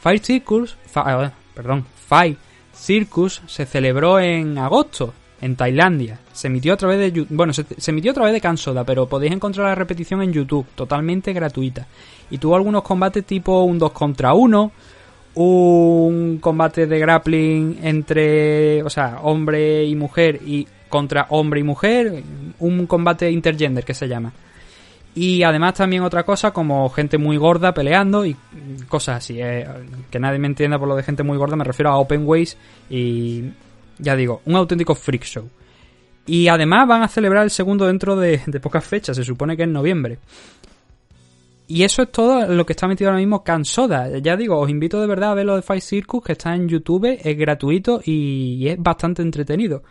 Fight 0.00 0.24
Circus, 0.24 0.76
eh, 0.96 1.30
perdón, 1.54 1.86
Fight 2.08 2.38
Circus 2.72 3.42
se 3.46 3.66
celebró 3.66 4.18
en 4.18 4.56
agosto 4.56 5.12
en 5.42 5.56
Tailandia. 5.56 6.20
Se 6.32 6.46
emitió 6.46 6.72
a 6.72 6.76
través 6.76 7.12
de 7.12 7.26
bueno, 7.28 7.52
se, 7.52 7.64
emitió 7.86 8.12
a 8.12 8.14
través 8.14 8.32
de 8.32 8.40
Cansoda, 8.40 8.84
pero 8.84 9.06
podéis 9.06 9.32
encontrar 9.32 9.68
la 9.68 9.74
repetición 9.74 10.22
en 10.22 10.32
YouTube, 10.32 10.66
totalmente 10.74 11.32
gratuita. 11.32 11.86
Y 12.30 12.38
tuvo 12.38 12.56
algunos 12.56 12.82
combates 12.82 13.24
tipo 13.24 13.62
un 13.62 13.78
2 13.78 13.92
contra 13.92 14.32
1, 14.32 14.72
un 15.34 16.38
combate 16.40 16.86
de 16.86 16.98
grappling 16.98 17.78
entre, 17.82 18.82
o 18.82 18.90
sea, 18.90 19.20
hombre 19.22 19.84
y 19.84 19.94
mujer 19.94 20.40
y 20.44 20.66
contra 20.88 21.26
hombre 21.30 21.60
y 21.60 21.62
mujer, 21.62 22.22
un 22.58 22.86
combate 22.86 23.30
intergender 23.30 23.84
que 23.84 23.94
se 23.94 24.08
llama. 24.08 24.32
Y 25.14 25.42
además 25.42 25.74
también 25.74 26.02
otra 26.02 26.22
cosa 26.24 26.52
como 26.52 26.88
gente 26.90 27.18
muy 27.18 27.36
gorda 27.36 27.74
peleando 27.74 28.24
y 28.24 28.36
cosas 28.88 29.18
así. 29.18 29.40
eh, 29.40 29.66
que 30.10 30.20
nadie 30.20 30.38
me 30.38 30.46
entienda 30.46 30.78
por 30.78 30.88
lo 30.88 30.96
de 30.96 31.02
gente 31.02 31.22
muy 31.22 31.36
gorda, 31.36 31.56
me 31.56 31.64
refiero 31.64 31.90
a 31.90 31.98
Open 31.98 32.26
Ways 32.26 32.56
y 32.88 33.44
ya 33.98 34.14
digo, 34.14 34.40
un 34.44 34.56
auténtico 34.56 34.94
freak 34.94 35.24
show. 35.24 35.48
Y 36.26 36.48
además 36.48 36.86
van 36.86 37.02
a 37.02 37.08
celebrar 37.08 37.44
el 37.44 37.50
segundo 37.50 37.86
dentro 37.86 38.14
de, 38.14 38.40
de 38.46 38.60
pocas 38.60 38.84
fechas, 38.84 39.16
se 39.16 39.24
supone 39.24 39.56
que 39.56 39.64
en 39.64 39.72
noviembre. 39.72 40.18
Y 41.70 41.84
eso 41.84 42.02
es 42.02 42.10
todo 42.10 42.48
lo 42.48 42.66
que 42.66 42.72
está 42.72 42.88
metido 42.88 43.10
ahora 43.10 43.20
mismo 43.20 43.44
Cansoda. 43.44 44.18
Ya 44.18 44.36
digo, 44.36 44.58
os 44.58 44.68
invito 44.68 45.00
de 45.00 45.06
verdad 45.06 45.30
a 45.30 45.34
ver 45.34 45.46
lo 45.46 45.54
de 45.54 45.62
Fight 45.62 45.84
Circus, 45.84 46.24
que 46.24 46.32
está 46.32 46.52
en 46.52 46.68
YouTube, 46.68 47.16
es 47.22 47.38
gratuito 47.38 48.00
y, 48.04 48.66
es 48.66 48.76
bastante 48.76 49.22
entretenido. 49.22 49.84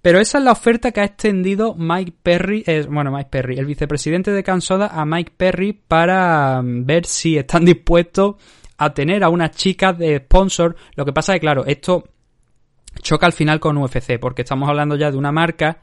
Pero 0.00 0.18
esa 0.18 0.38
es 0.38 0.44
la 0.44 0.52
oferta 0.52 0.92
que 0.92 1.02
ha 1.02 1.04
extendido 1.04 1.74
Mike 1.74 2.14
Perry, 2.22 2.64
eh, 2.66 2.86
bueno, 2.88 3.12
Mike 3.12 3.28
Perry, 3.30 3.58
el 3.58 3.66
vicepresidente 3.66 4.30
de 4.30 4.42
Cansoda, 4.42 4.86
a 4.86 5.04
Mike 5.04 5.32
Perry 5.36 5.74
para 5.74 6.62
mm, 6.62 6.86
ver 6.86 7.04
si 7.04 7.36
están 7.36 7.66
dispuestos 7.66 8.36
a 8.78 8.94
tener 8.94 9.22
a 9.22 9.28
unas 9.28 9.50
chicas 9.50 9.98
de 9.98 10.20
sponsor. 10.20 10.74
Lo 10.94 11.04
que 11.04 11.12
pasa 11.12 11.34
es 11.34 11.36
que, 11.36 11.40
claro, 11.42 11.66
esto 11.66 12.02
choca 13.02 13.26
al 13.26 13.34
final 13.34 13.60
con 13.60 13.76
UFC, 13.76 14.18
porque 14.18 14.40
estamos 14.40 14.70
hablando 14.70 14.96
ya 14.96 15.10
de 15.10 15.18
una 15.18 15.32
marca 15.32 15.82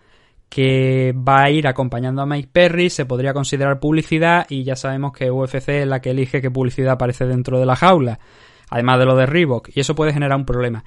que 0.49 1.13
va 1.13 1.43
a 1.43 1.49
ir 1.49 1.67
acompañando 1.67 2.21
a 2.21 2.25
Mike 2.25 2.49
Perry, 2.51 2.89
se 2.89 3.05
podría 3.05 3.33
considerar 3.33 3.79
publicidad 3.79 4.45
y 4.49 4.63
ya 4.63 4.75
sabemos 4.75 5.11
que 5.11 5.31
UFC 5.31 5.69
es 5.69 5.87
la 5.87 6.01
que 6.01 6.11
elige 6.11 6.41
qué 6.41 6.51
publicidad 6.51 6.93
aparece 6.93 7.25
dentro 7.25 7.59
de 7.59 7.65
la 7.65 7.75
jaula, 7.75 8.19
además 8.69 8.99
de 8.99 9.05
lo 9.05 9.15
de 9.15 9.25
Reebok, 9.25 9.69
y 9.73 9.79
eso 9.79 9.95
puede 9.95 10.13
generar 10.13 10.37
un 10.37 10.45
problema. 10.45 10.83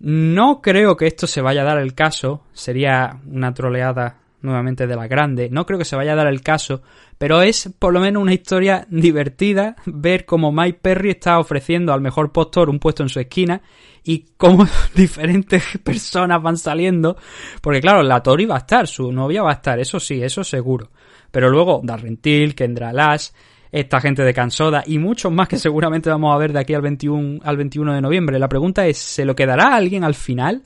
No 0.00 0.60
creo 0.60 0.96
que 0.96 1.06
esto 1.06 1.26
se 1.26 1.42
vaya 1.42 1.62
a 1.62 1.66
dar 1.66 1.78
el 1.78 1.94
caso, 1.94 2.42
sería 2.52 3.20
una 3.26 3.52
troleada 3.52 4.18
nuevamente 4.42 4.86
de 4.86 4.96
la 4.96 5.06
grande, 5.06 5.48
no 5.50 5.66
creo 5.66 5.78
que 5.78 5.84
se 5.84 5.96
vaya 5.96 6.12
a 6.12 6.16
dar 6.16 6.26
el 6.26 6.42
caso, 6.42 6.82
pero 7.18 7.42
es 7.42 7.70
por 7.78 7.92
lo 7.92 8.00
menos 8.00 8.22
una 8.22 8.34
historia 8.34 8.86
divertida 8.90 9.76
ver 9.86 10.24
cómo 10.24 10.52
Mike 10.52 10.78
Perry 10.80 11.10
está 11.10 11.38
ofreciendo 11.38 11.92
al 11.92 12.00
mejor 12.00 12.32
postor 12.32 12.70
un 12.70 12.78
puesto 12.78 13.02
en 13.02 13.08
su 13.08 13.20
esquina 13.20 13.62
y 14.02 14.26
cómo 14.36 14.66
diferentes 14.94 15.62
personas 15.84 16.42
van 16.42 16.56
saliendo, 16.56 17.16
porque 17.60 17.80
claro, 17.80 18.02
la 18.02 18.22
Tori 18.22 18.46
va 18.46 18.56
a 18.56 18.58
estar, 18.58 18.86
su 18.86 19.12
novia 19.12 19.42
va 19.42 19.50
a 19.50 19.54
estar, 19.54 19.78
eso 19.78 20.00
sí, 20.00 20.22
eso 20.22 20.44
seguro, 20.44 20.90
pero 21.30 21.50
luego 21.50 21.80
Darren 21.84 22.16
Till, 22.16 22.54
Kendra 22.54 22.92
Lash, 22.92 23.28
esta 23.72 24.00
gente 24.00 24.22
de 24.22 24.34
Cansoda 24.34 24.82
y 24.86 24.98
muchos 24.98 25.32
más 25.32 25.48
que 25.48 25.58
seguramente 25.58 26.10
vamos 26.10 26.34
a 26.34 26.38
ver 26.38 26.52
de 26.52 26.58
aquí 26.58 26.74
al 26.74 26.82
21, 26.82 27.40
al 27.44 27.56
21 27.56 27.94
de 27.94 28.00
noviembre. 28.00 28.38
La 28.38 28.48
pregunta 28.48 28.86
es, 28.86 28.98
¿se 28.98 29.24
lo 29.24 29.36
quedará 29.36 29.74
alguien 29.74 30.02
al 30.02 30.14
final? 30.14 30.62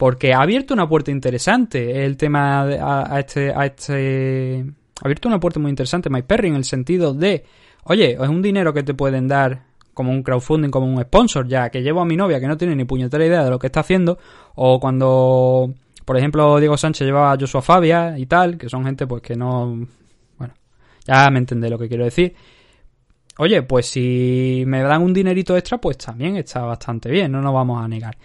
Porque 0.00 0.32
ha 0.32 0.40
abierto 0.40 0.72
una 0.72 0.88
puerta 0.88 1.10
interesante 1.10 2.06
el 2.06 2.16
tema 2.16 2.62
a, 2.62 3.16
a 3.16 3.20
este, 3.20 3.52
a 3.52 3.66
este... 3.66 4.64
Ha 4.98 5.04
abierto 5.04 5.28
una 5.28 5.38
puerta 5.38 5.60
muy 5.60 5.68
interesante, 5.68 6.08
My 6.08 6.22
Perry, 6.22 6.48
en 6.48 6.54
el 6.54 6.64
sentido 6.64 7.12
de, 7.12 7.44
oye, 7.84 8.12
es 8.12 8.28
un 8.30 8.40
dinero 8.40 8.72
que 8.72 8.82
te 8.82 8.94
pueden 8.94 9.28
dar 9.28 9.62
como 9.92 10.10
un 10.10 10.22
crowdfunding, 10.22 10.70
como 10.70 10.86
un 10.86 11.02
sponsor, 11.02 11.46
ya 11.46 11.68
que 11.68 11.82
llevo 11.82 12.00
a 12.00 12.06
mi 12.06 12.16
novia 12.16 12.40
que 12.40 12.46
no 12.46 12.56
tiene 12.56 12.74
ni 12.76 12.86
puñetera 12.86 13.26
idea 13.26 13.44
de 13.44 13.50
lo 13.50 13.58
que 13.58 13.66
está 13.66 13.80
haciendo, 13.80 14.16
o 14.54 14.80
cuando, 14.80 15.74
por 16.06 16.16
ejemplo, 16.16 16.58
Diego 16.58 16.78
Sánchez 16.78 17.06
llevaba 17.06 17.32
a 17.32 17.36
Joshua 17.38 17.60
Fabia 17.60 18.18
y 18.18 18.24
tal, 18.24 18.56
que 18.56 18.70
son 18.70 18.86
gente 18.86 19.06
pues 19.06 19.20
que 19.20 19.36
no... 19.36 19.86
Bueno, 20.38 20.54
ya 21.04 21.28
me 21.28 21.40
entendé 21.40 21.68
lo 21.68 21.78
que 21.78 21.88
quiero 21.88 22.04
decir. 22.04 22.34
Oye, 23.36 23.64
pues 23.64 23.84
si 23.84 24.64
me 24.66 24.80
dan 24.80 25.02
un 25.02 25.12
dinerito 25.12 25.54
extra, 25.58 25.76
pues 25.76 25.98
también 25.98 26.38
está 26.38 26.62
bastante 26.62 27.10
bien, 27.10 27.30
no 27.30 27.42
nos 27.42 27.52
vamos 27.52 27.84
a 27.84 27.86
negar. 27.86 28.16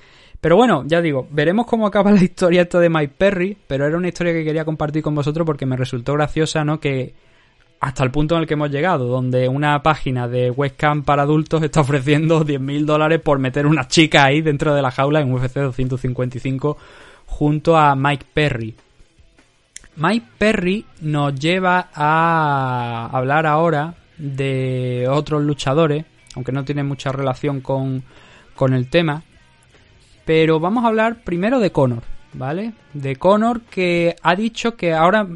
Pero 0.46 0.58
bueno, 0.58 0.84
ya 0.86 1.02
digo, 1.02 1.28
veremos 1.32 1.66
cómo 1.66 1.88
acaba 1.88 2.12
la 2.12 2.24
historia 2.24 2.62
esta 2.62 2.80
de 2.80 2.88
Mike 2.88 3.16
Perry, 3.18 3.58
pero 3.66 3.88
era 3.88 3.98
una 3.98 4.10
historia 4.10 4.32
que 4.32 4.44
quería 4.44 4.64
compartir 4.64 5.02
con 5.02 5.16
vosotros 5.16 5.44
porque 5.44 5.66
me 5.66 5.76
resultó 5.76 6.14
graciosa, 6.14 6.64
¿no? 6.64 6.80
Que 6.80 7.16
hasta 7.80 8.04
el 8.04 8.12
punto 8.12 8.36
en 8.36 8.42
el 8.42 8.48
que 8.48 8.54
hemos 8.54 8.70
llegado, 8.70 9.08
donde 9.08 9.48
una 9.48 9.82
página 9.82 10.28
de 10.28 10.52
webcam 10.52 11.02
para 11.02 11.24
adultos 11.24 11.64
está 11.64 11.82
ofreciendo 11.82 12.42
10.000 12.46 12.86
dólares 12.86 13.22
por 13.22 13.40
meter 13.40 13.66
una 13.66 13.88
chica 13.88 14.24
ahí 14.24 14.44
dentro 14.44 14.76
de 14.76 14.84
la 14.84 14.92
jaula 14.92 15.20
en 15.20 15.34
UFC 15.34 15.56
255 15.56 16.78
junto 17.26 17.76
a 17.76 17.96
Mike 17.96 18.28
Perry. 18.32 18.76
Mike 19.96 20.28
Perry 20.38 20.86
nos 21.02 21.34
lleva 21.34 21.90
a 21.92 23.10
hablar 23.12 23.48
ahora 23.48 23.96
de 24.20 25.08
otros 25.10 25.42
luchadores, 25.42 26.06
aunque 26.36 26.52
no 26.52 26.64
tiene 26.64 26.84
mucha 26.84 27.12
relación 27.12 27.62
con, 27.62 28.04
con 28.54 28.76
el 28.76 28.92
tema. 28.92 29.24
Pero 30.26 30.60
vamos 30.60 30.84
a 30.84 30.88
hablar 30.88 31.24
primero 31.24 31.60
de 31.60 31.72
Conor, 31.72 32.04
¿vale? 32.34 32.74
De 32.94 33.16
Conor 33.16 33.62
que 33.62 34.16
ha 34.22 34.36
dicho 34.36 34.76
que 34.76 34.94
ahora 34.94 35.28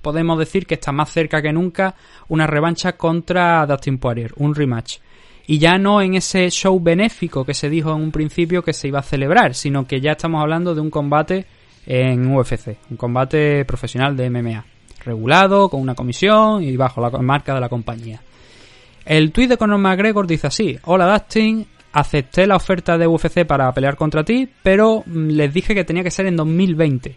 podemos 0.00 0.38
decir 0.38 0.66
que 0.66 0.74
está 0.74 0.90
más 0.90 1.10
cerca 1.10 1.42
que 1.42 1.52
nunca 1.52 1.94
una 2.28 2.46
revancha 2.46 2.92
contra 2.92 3.64
Dustin 3.66 3.98
Poirier, 3.98 4.32
un 4.36 4.54
rematch. 4.54 4.98
Y 5.46 5.58
ya 5.58 5.76
no 5.76 6.00
en 6.00 6.14
ese 6.14 6.50
show 6.50 6.78
benéfico 6.80 7.44
que 7.44 7.54
se 7.54 7.68
dijo 7.68 7.90
en 7.90 8.00
un 8.00 8.12
principio 8.12 8.62
que 8.62 8.72
se 8.72 8.88
iba 8.88 9.00
a 9.00 9.02
celebrar, 9.02 9.54
sino 9.54 9.86
que 9.86 10.00
ya 10.00 10.12
estamos 10.12 10.40
hablando 10.40 10.74
de 10.74 10.80
un 10.80 10.90
combate 10.90 11.46
en 11.86 12.34
UFC, 12.34 12.78
un 12.90 12.96
combate 12.96 13.64
profesional 13.64 14.16
de 14.16 14.30
MMA, 14.30 14.64
regulado, 15.04 15.68
con 15.68 15.80
una 15.80 15.94
comisión 15.94 16.62
y 16.62 16.76
bajo 16.76 17.00
la 17.00 17.10
marca 17.10 17.54
de 17.54 17.60
la 17.60 17.68
compañía. 17.68 18.20
El 19.04 19.32
tuit 19.32 19.48
de 19.48 19.56
Conor 19.56 19.78
McGregor 19.78 20.28
dice 20.28 20.46
así: 20.46 20.78
Hola 20.84 21.12
Dustin, 21.12 21.66
acepté 21.92 22.46
la 22.46 22.56
oferta 22.56 22.96
de 22.98 23.06
UFC 23.06 23.44
para 23.44 23.72
pelear 23.72 23.96
contra 23.96 24.24
ti, 24.24 24.48
pero 24.62 25.02
mm, 25.04 25.28
les 25.28 25.52
dije 25.52 25.74
que 25.74 25.84
tenía 25.84 26.02
que 26.02 26.10
ser 26.10 26.26
en 26.26 26.36
2020. 26.36 27.14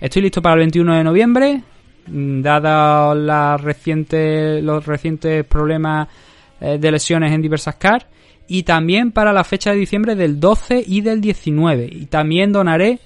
Estoy 0.00 0.22
listo 0.22 0.42
para 0.42 0.54
el 0.54 0.60
21 0.60 0.94
de 0.94 1.04
noviembre, 1.04 1.62
mm, 2.06 2.42
dada 2.42 3.14
la 3.14 3.56
reciente, 3.56 4.62
los 4.62 4.86
recientes 4.86 5.44
problemas 5.44 6.08
eh, 6.60 6.78
de 6.78 6.90
lesiones 6.92 7.32
en 7.32 7.42
diversas 7.42 7.76
CAR, 7.76 8.06
y 8.46 8.64
también 8.64 9.12
para 9.12 9.32
la 9.32 9.44
fecha 9.44 9.70
de 9.70 9.78
diciembre 9.78 10.16
del 10.16 10.40
12 10.40 10.82
y 10.84 11.02
del 11.02 11.20
19. 11.20 11.88
Y 11.90 12.06
también 12.06 12.50
donaré 12.52 12.98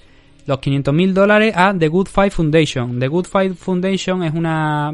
los 0.47 0.59
500 0.59 0.93
mil 0.93 1.13
dólares 1.13 1.53
a 1.55 1.73
The 1.77 1.87
Good 1.87 2.07
Fight 2.07 2.33
Foundation. 2.33 2.99
The 2.99 3.07
Good 3.07 3.25
Fight 3.25 3.55
Foundation 3.55 4.23
es 4.23 4.33
una 4.33 4.93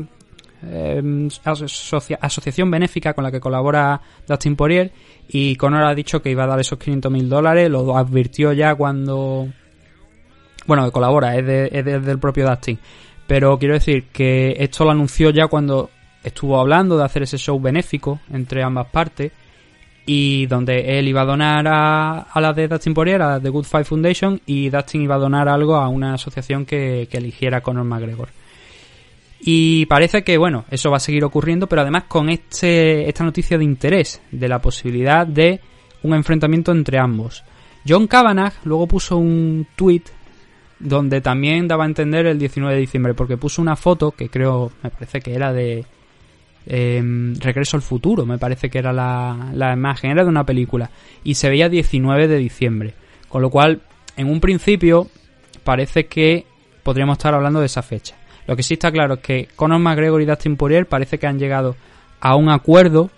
asocia- 0.64 2.20
asociación 2.22 2.70
benéfica 2.72 3.14
con 3.14 3.24
la 3.24 3.32
que 3.32 3.40
colabora 3.40 4.00
Dustin 4.28 4.56
Poirier 4.56 4.92
y 5.28 5.56
Conor 5.56 5.84
ha 5.84 5.96
dicho 5.96 6.22
que 6.22 6.30
iba 6.32 6.44
a 6.44 6.48
dar 6.48 6.60
esos 6.60 6.78
500 6.80 7.12
mil 7.12 7.30
dólares, 7.30 7.70
lo 7.70 7.98
advirtió 7.98 8.54
ya 8.54 8.76
cuando... 8.76 9.48
Bueno, 10.68 10.92
colabora, 10.92 11.36
es, 11.38 11.46
de- 11.46 11.70
es 11.72 11.84
de- 11.86 12.00
del 12.00 12.20
propio 12.20 12.48
Dustin. 12.48 12.78
Pero 13.28 13.58
quiero 13.58 13.74
decir 13.76 14.06
que 14.12 14.56
esto 14.60 14.84
lo 14.86 14.92
anunció 14.92 15.30
ya 15.32 15.48
cuando 15.48 15.90
estuvo 16.24 16.60
hablando 16.60 16.98
de 16.98 17.04
hacer 17.06 17.24
ese 17.24 17.38
show 17.38 17.60
benéfico 17.60 18.20
entre 18.32 18.62
ambas 18.62 18.88
partes 18.88 19.32
y 20.06 20.46
donde 20.48 21.00
él 21.00 21.08
iba 21.08 21.22
a 21.22 21.26
donar 21.26 21.66
a, 21.68 22.28
a 22.32 22.54
de 22.54 22.68
Dustin 22.68 22.94
Poirier, 22.94 23.22
a 23.22 23.40
The 23.40 23.50
Good 23.50 23.64
Fight 23.66 23.86
Foundation, 23.88 24.42
y 24.46 24.70
Dustin 24.70 25.02
iba 25.04 25.16
a 25.16 25.20
donar 25.20 25.48
algo 25.48 25.76
a 25.76 25.88
una 25.88 26.16
asociación 26.16 26.66
que, 26.66 27.08
que 27.10 27.18
eligiera 27.18 27.62
Conor 27.62 27.86
McGregor. 27.86 28.30
Y 29.44 29.88
parece 29.88 30.24
que, 30.24 30.38
bueno, 30.38 30.66
eso 30.70 30.92
va 30.92 30.98
a 30.98 31.02
seguir 31.02 31.24
ocurriendo, 31.24 31.68
pero 31.68 31.82
además 31.82 32.04
con 32.08 32.30
este, 32.30 33.10
esta 33.10 33.24
noticia 33.24 33.58
de 33.58 33.64
interés, 33.64 34.22
de 34.32 34.48
la 34.48 34.62
posibilidad 34.62 35.26
de 35.26 35.60
un 36.04 36.14
enfrentamiento 36.14 36.72
entre 36.72 37.00
ambos. 37.00 37.44
John 37.88 38.06
Kavanagh 38.06 38.54
luego 38.66 38.88
puso 38.88 39.18
un 39.18 39.66
tweet 39.76 40.04
donde 40.80 41.22
también 41.22 41.68
daba 41.68 41.86
a 41.86 41.88
entender 41.88 42.28
el 42.28 42.38
19 42.38 42.76
de 42.76 42.82
diciembre, 42.82 43.14
porque 43.16 43.38
puso 43.38 43.62
una 43.62 43.76
foto 43.76 44.12
que 44.12 44.30
creo, 44.30 44.72
me 44.84 44.92
parece 44.92 45.20
que 45.22 45.34
era 45.34 45.52
de 45.52 45.86
em, 46.68 47.36
Regreso 47.36 47.78
al 47.78 47.84
Futuro, 47.84 48.26
me 48.26 48.38
parece 48.38 48.70
que 48.70 48.78
era 48.80 48.94
la, 48.94 49.50
la 49.54 49.74
imagen, 49.74 50.12
era 50.12 50.24
de 50.24 50.30
una 50.30 50.46
película, 50.46 50.92
y 51.24 51.36
se 51.36 51.50
veía 51.50 51.70
19 51.70 52.28
de 52.28 52.38
diciembre, 52.38 52.94
con 53.28 53.42
lo 53.42 53.50
cual, 53.50 53.82
en 54.18 54.30
un 54.30 54.40
principio, 54.40 55.08
parece 55.64 56.06
que 56.06 56.46
podríamos 56.84 57.18
estar 57.18 57.34
hablando 57.34 57.60
de 57.60 57.68
esa 57.68 57.82
fecha. 57.82 58.16
Lo 58.48 58.56
que 58.56 58.64
sí 58.64 58.74
está 58.74 58.92
claro 58.92 59.16
es 59.16 59.20
que 59.22 59.48
Conor 59.56 59.80
McGregor 59.80 60.22
y 60.22 60.26
Dustin 60.26 60.58
Poirier 60.58 60.88
parece 60.88 61.18
que 61.18 61.28
han 61.28 61.40
llegado 61.40 61.76
a 62.20 62.36
un 62.36 62.50
acuerdo 62.50 63.10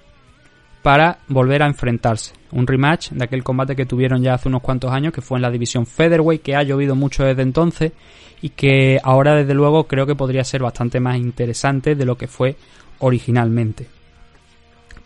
para 0.81 1.19
volver 1.27 1.63
a 1.63 1.67
enfrentarse. 1.67 2.33
Un 2.51 2.67
rematch 2.67 3.11
de 3.11 3.23
aquel 3.23 3.43
combate 3.43 3.75
que 3.75 3.85
tuvieron 3.85 4.21
ya 4.21 4.35
hace 4.35 4.49
unos 4.49 4.61
cuantos 4.61 4.91
años, 4.91 5.13
que 5.13 5.21
fue 5.21 5.37
en 5.37 5.41
la 5.41 5.49
división 5.49 5.85
Featherweight, 5.85 6.41
que 6.41 6.55
ha 6.55 6.63
llovido 6.63 6.93
mucho 6.93 7.23
desde 7.23 7.41
entonces 7.41 7.93
y 8.41 8.49
que 8.49 8.99
ahora 9.01 9.35
desde 9.35 9.53
luego 9.53 9.85
creo 9.85 10.05
que 10.05 10.15
podría 10.15 10.43
ser 10.43 10.61
bastante 10.61 10.99
más 10.99 11.17
interesante 11.17 11.95
de 11.95 12.05
lo 12.05 12.17
que 12.17 12.27
fue 12.27 12.57
originalmente. 12.99 13.87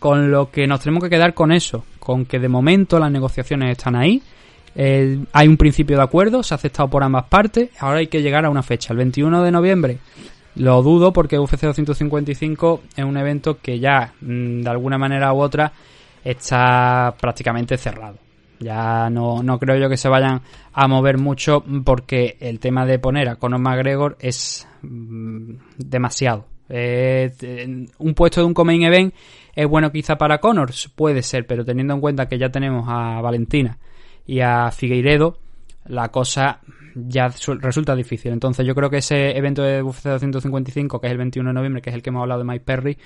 Con 0.00 0.30
lo 0.30 0.50
que 0.50 0.66
nos 0.66 0.80
tenemos 0.80 1.04
que 1.04 1.10
quedar 1.10 1.34
con 1.34 1.52
eso, 1.52 1.84
con 2.00 2.24
que 2.26 2.40
de 2.40 2.48
momento 2.48 2.98
las 2.98 3.12
negociaciones 3.12 3.70
están 3.70 3.94
ahí, 3.94 4.20
eh, 4.80 5.18
hay 5.32 5.48
un 5.48 5.56
principio 5.56 5.96
de 5.96 6.04
acuerdo, 6.04 6.44
se 6.44 6.54
ha 6.54 6.56
aceptado 6.56 6.88
por 6.88 7.02
ambas 7.02 7.24
partes, 7.24 7.70
ahora 7.80 7.98
hay 7.98 8.06
que 8.06 8.22
llegar 8.22 8.44
a 8.44 8.50
una 8.50 8.62
fecha, 8.62 8.92
el 8.92 8.98
21 8.98 9.42
de 9.42 9.50
noviembre. 9.50 9.98
Lo 10.54 10.80
dudo 10.84 11.12
porque 11.12 11.36
UFC 11.36 11.62
255 11.62 12.82
es 12.94 13.04
un 13.04 13.16
evento 13.16 13.58
que 13.58 13.80
ya, 13.80 14.12
mm, 14.20 14.60
de 14.60 14.70
alguna 14.70 14.96
manera 14.96 15.32
u 15.32 15.40
otra, 15.40 15.72
está 16.22 17.12
prácticamente 17.20 17.76
cerrado. 17.76 18.18
Ya 18.60 19.10
no, 19.10 19.42
no 19.42 19.58
creo 19.58 19.76
yo 19.78 19.88
que 19.88 19.96
se 19.96 20.08
vayan 20.08 20.42
a 20.72 20.86
mover 20.86 21.18
mucho 21.18 21.64
porque 21.84 22.36
el 22.38 22.60
tema 22.60 22.86
de 22.86 23.00
poner 23.00 23.28
a 23.28 23.34
Conor 23.34 23.58
McGregor 23.58 24.16
es 24.20 24.68
mm, 24.82 25.54
demasiado. 25.76 26.44
Eh, 26.68 27.32
un 27.98 28.14
puesto 28.14 28.42
de 28.42 28.46
un 28.46 28.54
main 28.64 28.82
event 28.84 29.12
es 29.56 29.66
bueno 29.66 29.90
quizá 29.90 30.16
para 30.16 30.38
Conor, 30.38 30.70
puede 30.94 31.24
ser, 31.24 31.48
pero 31.48 31.64
teniendo 31.64 31.94
en 31.94 32.00
cuenta 32.00 32.28
que 32.28 32.38
ya 32.38 32.50
tenemos 32.50 32.84
a 32.88 33.20
Valentina 33.20 33.76
y 34.28 34.38
a 34.40 34.70
Figueiredo, 34.70 35.38
la 35.86 36.10
cosa 36.10 36.60
ya 36.94 37.30
su- 37.30 37.54
resulta 37.54 37.96
difícil. 37.96 38.30
Entonces 38.32 38.64
yo 38.66 38.74
creo 38.74 38.90
que 38.90 38.98
ese 38.98 39.36
evento 39.36 39.62
de 39.62 39.82
UFC 39.82 40.04
255, 40.10 41.00
que 41.00 41.06
es 41.08 41.10
el 41.12 41.18
21 41.18 41.48
de 41.50 41.54
noviembre, 41.54 41.82
que 41.82 41.90
es 41.90 41.96
el 41.96 42.02
que 42.02 42.10
hemos 42.10 42.22
hablado 42.22 42.40
de 42.42 42.44
Mike 42.46 42.64
Perry, 42.64 42.96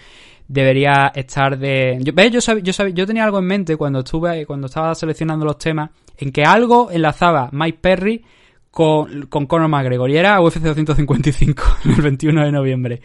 debería 0.49 1.13
estar 1.15 1.57
de... 1.59 1.99
Yo, 2.03 2.13
¿ves? 2.13 2.31
Yo, 2.33 2.41
sab- 2.41 2.61
yo, 2.63 2.73
sab- 2.73 2.93
yo 2.93 3.07
tenía 3.07 3.25
algo 3.25 3.39
en 3.39 3.47
mente 3.47 3.77
cuando 3.77 4.01
estuve 4.01 4.45
cuando 4.47 4.67
estaba 4.67 4.95
seleccionando 4.95 5.45
los 5.45 5.59
temas, 5.59 5.91
en 6.19 6.33
que 6.33 6.45
algo 6.45 6.91
enlazaba 6.91 7.49
Mike 7.53 7.79
Perry 7.81 8.25
con, 8.71 9.27
con 9.27 9.47
Conor 9.47 9.69
McGregor, 9.69 10.11
y 10.11 10.17
era 10.17 10.41
UFC 10.41 10.59
255, 10.61 11.63
el 11.97 12.03
21 12.03 12.45
de 12.45 12.53
noviembre. 12.53 13.01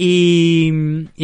Y, 0.00 0.70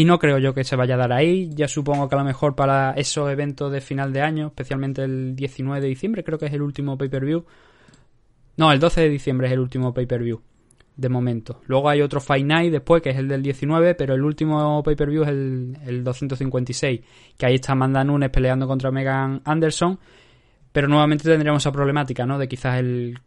no 0.05 0.19
creo 0.19 0.39
yo 0.39 0.53
que 0.53 0.65
se 0.65 0.75
vaya 0.75 0.95
a 0.95 0.99
dar 0.99 1.13
ahí. 1.13 1.49
Ya 1.55 1.69
supongo 1.69 2.09
que 2.09 2.17
a 2.17 2.19
lo 2.19 2.25
mejor 2.25 2.57
para 2.57 2.91
esos 2.95 3.31
eventos 3.31 3.71
de 3.71 3.81
final 3.81 4.13
de 4.13 4.21
año, 4.21 4.49
especialmente 4.49 5.05
el 5.05 5.37
19 5.37 5.81
de 5.81 5.87
diciembre, 5.87 6.25
creo 6.25 6.41
que 6.41 6.47
es 6.47 6.53
el 6.53 6.61
último 6.61 6.99
pay-per-view. 6.99 7.45
No, 8.57 8.73
el 8.73 8.81
12 8.81 9.03
de 9.03 9.09
diciembre 9.09 9.47
es 9.47 9.53
el 9.53 9.61
último 9.61 9.95
pay-per-view. 9.95 10.43
De 10.97 11.09
momento. 11.09 11.61
Luego 11.67 11.89
hay 11.89 12.03
otro 12.03 12.21
Fight 12.21 12.45
Night 12.45 12.73
después, 12.73 13.01
que 13.01 13.11
es 13.11 13.17
el 13.17 13.29
del 13.29 13.43
19, 13.43 13.95
pero 13.95 14.15
el 14.15 14.23
último 14.23 14.83
pay-per-view 14.83 15.23
es 15.23 15.29
el, 15.29 15.79
el 15.87 16.03
256. 16.03 17.01
Que 17.39 17.47
ahí 17.47 17.55
está 17.55 17.73
Amanda 17.73 18.03
Nunes 18.03 18.31
peleando 18.31 18.67
contra 18.67 18.91
Megan 18.91 19.41
Anderson. 19.45 20.01
Pero 20.73 20.89
nuevamente 20.89 21.23
tendríamos 21.23 21.63
esa 21.63 21.71
problemática, 21.71 22.27
¿no? 22.27 22.39
De 22.39 22.49
quizás 22.49 22.81
el 22.81 23.21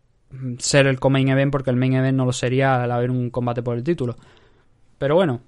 ser 0.57 0.88
el 0.88 0.97
main 1.10 1.29
event, 1.29 1.53
porque 1.53 1.69
el 1.69 1.77
main 1.77 1.93
event 1.93 2.17
no 2.17 2.25
lo 2.25 2.33
sería 2.33 2.83
al 2.83 2.91
haber 2.91 3.12
un 3.12 3.29
combate 3.29 3.63
por 3.63 3.77
el 3.77 3.83
título. 3.83 4.17
Pero 4.97 5.15
bueno, 5.15 5.41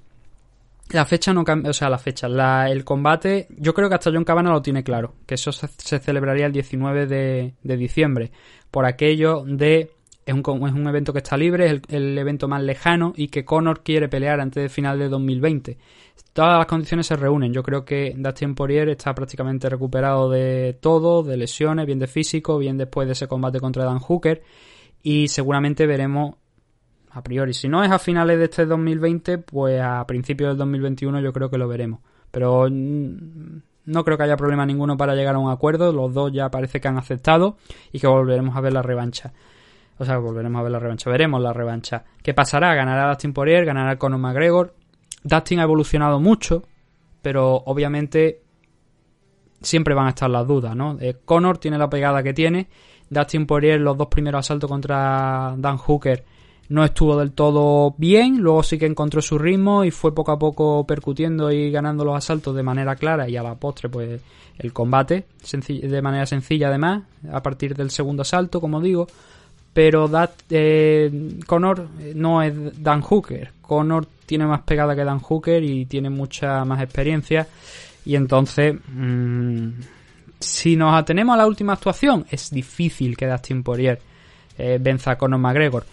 la 0.91 1.05
fecha 1.05 1.33
no 1.33 1.43
cambia, 1.43 1.71
o 1.71 1.73
sea, 1.73 1.89
la 1.89 1.97
fecha, 1.97 2.27
el 2.69 2.83
combate, 2.83 3.47
yo 3.57 3.73
creo 3.73 3.89
que 3.89 3.95
hasta 3.95 4.11
John 4.11 4.23
Cabana 4.23 4.51
lo 4.51 4.61
tiene 4.61 4.83
claro, 4.83 5.15
que 5.25 5.35
eso 5.35 5.51
se, 5.51 5.67
celebraría 5.99 6.45
el 6.45 6.51
19 6.51 7.07
de, 7.07 7.53
de 7.61 7.77
diciembre, 7.77 8.31
por 8.71 8.85
aquello 8.85 9.43
de 9.45 9.91
es 10.29 10.35
un, 10.35 10.67
es 10.67 10.73
un 10.73 10.87
evento 10.87 11.11
que 11.11 11.19
está 11.19 11.35
libre, 11.35 11.65
es 11.65 11.81
el, 11.89 12.17
evento 12.17 12.47
más 12.47 12.61
lejano 12.61 13.13
y 13.15 13.29
que 13.29 13.43
Conor 13.43 13.81
quiere 13.81 14.09
pelear 14.09 14.39
antes 14.39 14.61
del 14.61 14.69
final 14.69 14.99
de 14.99 15.09
2020. 15.09 15.77
Todas 16.33 16.57
las 16.57 16.67
condiciones 16.67 17.07
se 17.07 17.15
reúnen. 17.15 17.51
Yo 17.51 17.63
creo 17.63 17.83
que 17.83 18.13
Dustin 18.15 18.53
Poirier 18.53 18.89
está 18.89 19.15
prácticamente 19.15 19.67
recuperado 19.69 20.29
de 20.29 20.77
todo, 20.79 21.23
de 21.23 21.35
lesiones, 21.35 21.87
bien 21.87 21.97
de 21.97 22.05
físico, 22.05 22.59
bien 22.59 22.77
después 22.77 23.07
de 23.07 23.13
ese 23.13 23.27
combate 23.27 23.59
contra 23.59 23.85
Dan 23.85 23.99
Hooker. 23.99 24.43
Y 25.01 25.29
seguramente 25.29 25.87
veremos 25.87 26.35
a 27.11 27.23
priori. 27.23 27.53
Si 27.53 27.67
no 27.67 27.83
es 27.83 27.91
a 27.91 27.99
finales 27.99 28.37
de 28.37 28.45
este 28.45 28.65
2020, 28.65 29.39
pues 29.39 29.81
a 29.81 30.05
principios 30.05 30.49
del 30.49 30.57
2021 30.57 31.21
yo 31.21 31.33
creo 31.33 31.49
que 31.49 31.57
lo 31.57 31.67
veremos. 31.67 31.99
Pero 32.31 32.67
mm, 32.69 33.61
no 33.85 34.05
creo 34.05 34.17
que 34.17 34.23
haya 34.23 34.37
problema 34.37 34.65
ninguno 34.65 34.97
para 34.97 35.15
llegar 35.15 35.35
a 35.35 35.39
un 35.39 35.51
acuerdo. 35.51 35.91
Los 35.91 36.13
dos 36.13 36.31
ya 36.31 36.49
parece 36.49 36.79
que 36.79 36.87
han 36.87 36.97
aceptado 36.97 37.57
y 37.91 37.99
que 37.99 38.07
volveremos 38.07 38.55
a 38.55 38.61
ver 38.61 38.73
la 38.73 38.81
revancha. 38.81 39.33
O 39.97 40.05
sea, 40.05 40.17
volveremos 40.17 40.59
a 40.59 40.63
ver 40.63 40.71
la 40.71 40.79
revancha. 40.79 41.09
Veremos 41.09 41.41
la 41.41 41.53
revancha. 41.53 42.03
¿Qué 42.21 42.33
pasará? 42.33 42.73
¿Ganará 42.75 43.09
Dustin 43.09 43.33
Poirier? 43.33 43.65
¿Ganará 43.65 43.97
Conor 43.97 44.19
McGregor? 44.19 44.73
Dustin 45.23 45.59
ha 45.59 45.63
evolucionado 45.63 46.19
mucho, 46.19 46.63
pero 47.21 47.55
obviamente 47.65 48.41
siempre 49.61 49.93
van 49.93 50.07
a 50.07 50.09
estar 50.09 50.29
las 50.29 50.47
dudas, 50.47 50.75
¿no? 50.75 50.97
Eh, 51.01 51.17
Conor 51.25 51.57
tiene 51.57 51.77
la 51.77 51.89
pegada 51.89 52.23
que 52.23 52.33
tiene. 52.33 52.69
Dustin 53.09 53.45
Poirier, 53.45 53.81
los 53.81 53.97
dos 53.97 54.07
primeros 54.07 54.45
asaltos 54.45 54.69
contra 54.69 55.55
Dan 55.57 55.77
Hooker, 55.77 56.23
no 56.69 56.85
estuvo 56.85 57.17
del 57.17 57.31
todo 57.31 57.95
bien. 57.97 58.39
Luego 58.39 58.63
sí 58.63 58.77
que 58.77 58.85
encontró 58.85 59.21
su 59.21 59.37
ritmo 59.37 59.83
y 59.83 59.91
fue 59.91 60.13
poco 60.13 60.31
a 60.31 60.39
poco 60.39 60.85
percutiendo 60.85 61.51
y 61.51 61.71
ganando 61.71 62.05
los 62.05 62.15
asaltos 62.15 62.55
de 62.55 62.63
manera 62.63 62.95
clara. 62.95 63.27
Y 63.27 63.35
a 63.35 63.43
la 63.43 63.55
postre, 63.55 63.89
pues 63.89 64.21
el 64.57 64.73
combate 64.73 65.25
de 65.67 66.01
manera 66.01 66.25
sencilla, 66.25 66.67
además, 66.67 67.03
a 67.31 67.41
partir 67.41 67.75
del 67.75 67.89
segundo 67.89 68.21
asalto, 68.21 68.61
como 68.61 68.79
digo. 68.81 69.07
Pero 69.73 70.07
Dat, 70.07 70.31
eh, 70.49 71.39
Conor 71.45 71.87
eh, 71.99 72.13
no 72.15 72.41
es 72.41 72.53
Dan 72.81 73.01
Hooker. 73.01 73.51
Conor 73.61 74.07
tiene 74.25 74.45
más 74.45 74.61
pegada 74.61 74.95
que 74.95 75.03
Dan 75.03 75.19
Hooker 75.19 75.63
y 75.63 75.85
tiene 75.85 76.09
mucha 76.09 76.65
más 76.65 76.81
experiencia. 76.81 77.47
Y 78.05 78.15
entonces, 78.15 78.75
mm, 78.93 79.69
si 80.39 80.75
nos 80.75 80.93
atenemos 80.95 81.33
a 81.33 81.37
la 81.37 81.47
última 81.47 81.73
actuación, 81.73 82.25
es 82.29 82.49
difícil 82.49 83.15
que 83.15 83.27
Dustin 83.27 83.63
Poirier 83.63 83.99
eh, 84.57 84.77
venza 84.81 85.11
a 85.11 85.17
Conor 85.17 85.39
McGregor. 85.39 85.85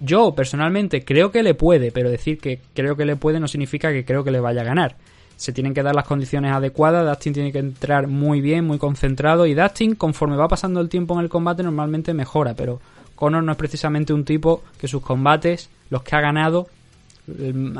Yo 0.00 0.34
personalmente 0.34 1.04
creo 1.04 1.32
que 1.32 1.42
le 1.42 1.54
puede, 1.54 1.90
pero 1.90 2.10
decir 2.10 2.38
que 2.38 2.60
creo 2.74 2.96
que 2.96 3.04
le 3.04 3.16
puede 3.16 3.40
no 3.40 3.48
significa 3.48 3.92
que 3.92 4.04
creo 4.04 4.22
que 4.22 4.30
le 4.30 4.40
vaya 4.40 4.60
a 4.60 4.64
ganar. 4.64 4.96
Se 5.36 5.52
tienen 5.52 5.74
que 5.74 5.82
dar 5.82 5.94
las 5.94 6.06
condiciones 6.06 6.52
adecuadas, 6.52 7.06
Dustin 7.06 7.32
tiene 7.32 7.52
que 7.52 7.58
entrar 7.58 8.06
muy 8.06 8.40
bien, 8.40 8.64
muy 8.64 8.78
concentrado 8.78 9.46
y 9.46 9.54
Dustin 9.54 9.94
conforme 9.94 10.36
va 10.36 10.48
pasando 10.48 10.80
el 10.80 10.88
tiempo 10.88 11.14
en 11.14 11.20
el 11.20 11.28
combate 11.28 11.62
normalmente 11.62 12.14
mejora, 12.14 12.54
pero 12.54 12.80
Conor 13.14 13.42
no 13.42 13.52
es 13.52 13.58
precisamente 13.58 14.12
un 14.12 14.24
tipo 14.24 14.62
que 14.78 14.88
sus 14.88 15.02
combates, 15.02 15.70
los 15.90 16.02
que 16.02 16.14
ha 16.14 16.20
ganado, 16.20 16.68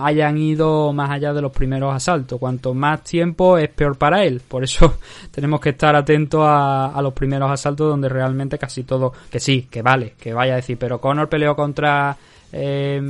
hayan 0.00 0.38
ido 0.38 0.92
más 0.92 1.10
allá 1.10 1.32
de 1.32 1.42
los 1.42 1.52
primeros 1.52 1.94
asaltos. 1.94 2.38
Cuanto 2.38 2.74
más 2.74 3.02
tiempo 3.04 3.58
es 3.58 3.68
peor 3.70 3.96
para 3.96 4.24
él. 4.24 4.40
Por 4.46 4.64
eso 4.64 4.98
tenemos 5.30 5.60
que 5.60 5.70
estar 5.70 5.94
atentos 5.96 6.42
a, 6.44 6.98
los 7.02 7.12
primeros 7.12 7.50
asaltos 7.50 7.88
donde 7.88 8.08
realmente 8.08 8.58
casi 8.58 8.84
todo... 8.84 9.12
Que 9.30 9.40
sí, 9.40 9.68
que 9.70 9.82
vale, 9.82 10.14
que 10.18 10.32
vaya 10.32 10.54
a 10.54 10.56
decir. 10.56 10.78
Pero 10.78 11.00
Conor 11.00 11.28
peleó 11.28 11.54
contra... 11.56 12.16
Eh, 12.52 13.00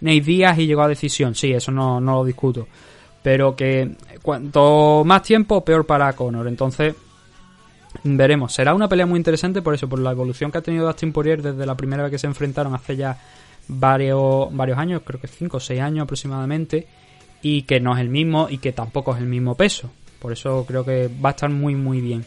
Nate 0.00 0.20
Díaz 0.20 0.58
y 0.58 0.66
llegó 0.66 0.82
a 0.82 0.88
decisión. 0.88 1.34
Sí, 1.34 1.52
eso 1.52 1.72
no, 1.72 2.00
no 2.00 2.16
lo 2.16 2.24
discuto. 2.24 2.66
Pero 3.22 3.56
que 3.56 3.92
cuanto 4.20 5.02
más 5.04 5.22
tiempo, 5.22 5.64
peor 5.64 5.86
para 5.86 6.12
Conor. 6.12 6.46
Entonces, 6.46 6.94
veremos. 8.02 8.52
Será 8.52 8.74
una 8.74 8.88
pelea 8.88 9.06
muy 9.06 9.16
interesante 9.16 9.62
por 9.62 9.74
eso, 9.74 9.88
por 9.88 9.98
la 9.98 10.10
evolución 10.10 10.50
que 10.50 10.58
ha 10.58 10.62
tenido 10.62 10.86
Dustin 10.86 11.12
Poirier 11.12 11.40
desde 11.40 11.64
la 11.64 11.76
primera 11.76 12.02
vez 12.02 12.12
que 12.12 12.18
se 12.18 12.26
enfrentaron 12.26 12.74
hace 12.74 12.96
ya 12.96 13.18
varios, 13.68 14.54
varios 14.54 14.78
años, 14.78 15.02
creo 15.04 15.20
que 15.20 15.28
5 15.28 15.56
o 15.56 15.60
6 15.60 15.80
años 15.80 16.04
aproximadamente, 16.04 16.86
y 17.42 17.62
que 17.62 17.80
no 17.80 17.94
es 17.94 18.00
el 18.00 18.08
mismo 18.08 18.48
y 18.48 18.58
que 18.58 18.72
tampoco 18.72 19.14
es 19.14 19.20
el 19.20 19.26
mismo 19.26 19.54
peso. 19.54 19.90
Por 20.18 20.32
eso 20.32 20.64
creo 20.66 20.84
que 20.84 21.10
va 21.22 21.30
a 21.30 21.32
estar 21.32 21.50
muy 21.50 21.74
muy 21.74 22.00
bien. 22.00 22.24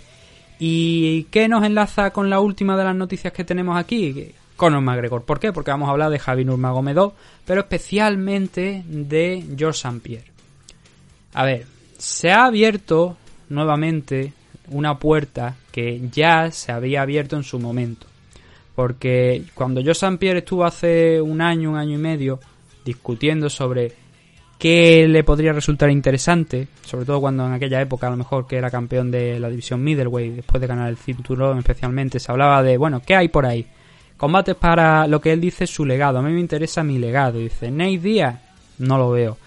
¿Y 0.60 1.24
qué 1.26 1.48
nos 1.48 1.64
enlaza 1.64 2.12
con 2.12 2.30
la 2.30 2.40
última 2.40 2.78
de 2.78 2.84
las 2.84 2.96
noticias 2.96 3.34
que 3.34 3.44
tenemos 3.44 3.78
aquí? 3.78 4.34
Conor 4.56 4.82
McGregor. 4.82 5.24
¿Por 5.24 5.40
qué? 5.40 5.54
Porque 5.54 5.72
vamos 5.72 5.88
a 5.88 5.92
hablar 5.92 6.10
de 6.10 6.20
Javi 6.20 6.46
Nurmagomedov, 6.46 7.14
pero 7.46 7.62
especialmente 7.62 8.84
de 8.88 9.46
George 9.56 9.88
St. 9.88 10.00
Pierre. 10.02 10.32
A 11.34 11.46
ver, 11.46 11.66
se 11.98 12.32
ha 12.32 12.46
abierto 12.46 13.18
nuevamente 13.50 14.34
una 14.70 14.98
puerta 14.98 15.56
que 15.72 16.02
ya 16.12 16.52
se 16.52 16.72
había 16.72 17.04
abierto 17.04 17.36
en 17.36 17.44
su 17.44 17.60
momento. 17.60 18.08
Porque 18.78 19.42
cuando 19.56 19.82
George 19.82 20.06
St. 20.06 20.20
Pierre 20.20 20.38
estuvo 20.38 20.64
hace 20.64 21.20
un 21.20 21.42
año, 21.42 21.72
un 21.72 21.78
año 21.78 21.96
y 21.96 21.98
medio, 21.98 22.40
discutiendo 22.86 23.50
sobre 23.50 23.92
qué 24.60 25.08
le 25.08 25.24
podría 25.24 25.52
resultar 25.52 25.90
interesante, 25.90 26.68
sobre 26.84 27.04
todo 27.04 27.20
cuando 27.20 27.48
en 27.48 27.54
aquella 27.54 27.82
época 27.82 28.06
a 28.06 28.12
lo 28.12 28.18
mejor 28.18 28.46
que 28.46 28.56
era 28.56 28.70
campeón 28.70 29.10
de 29.10 29.40
la 29.40 29.50
división 29.50 29.84
middleweight, 29.84 30.36
después 30.36 30.62
de 30.62 30.68
ganar 30.68 30.90
el 30.90 30.98
cinturón 30.98 31.58
especialmente, 31.58 32.20
se 32.20 32.32
hablaba 32.32 32.62
de, 32.62 32.78
bueno, 32.78 33.02
¿qué 33.04 33.16
hay 33.16 33.30
por 33.30 33.48
ahí? 33.48 33.66
Combates 34.16 34.54
para 34.54 35.08
lo 35.08 35.20
que 35.22 35.34
él 35.34 35.42
dice 35.42 35.66
su 35.66 35.84
legado. 35.84 36.20
A 36.20 36.22
mí 36.22 36.32
me 36.32 36.40
interesa 36.40 36.84
mi 36.84 37.00
legado. 37.00 37.40
Dice, 37.40 37.72
Nate 37.72 37.98
Díaz, 37.98 38.40
no 38.78 39.00
lo 39.00 39.10
veo. 39.10 39.40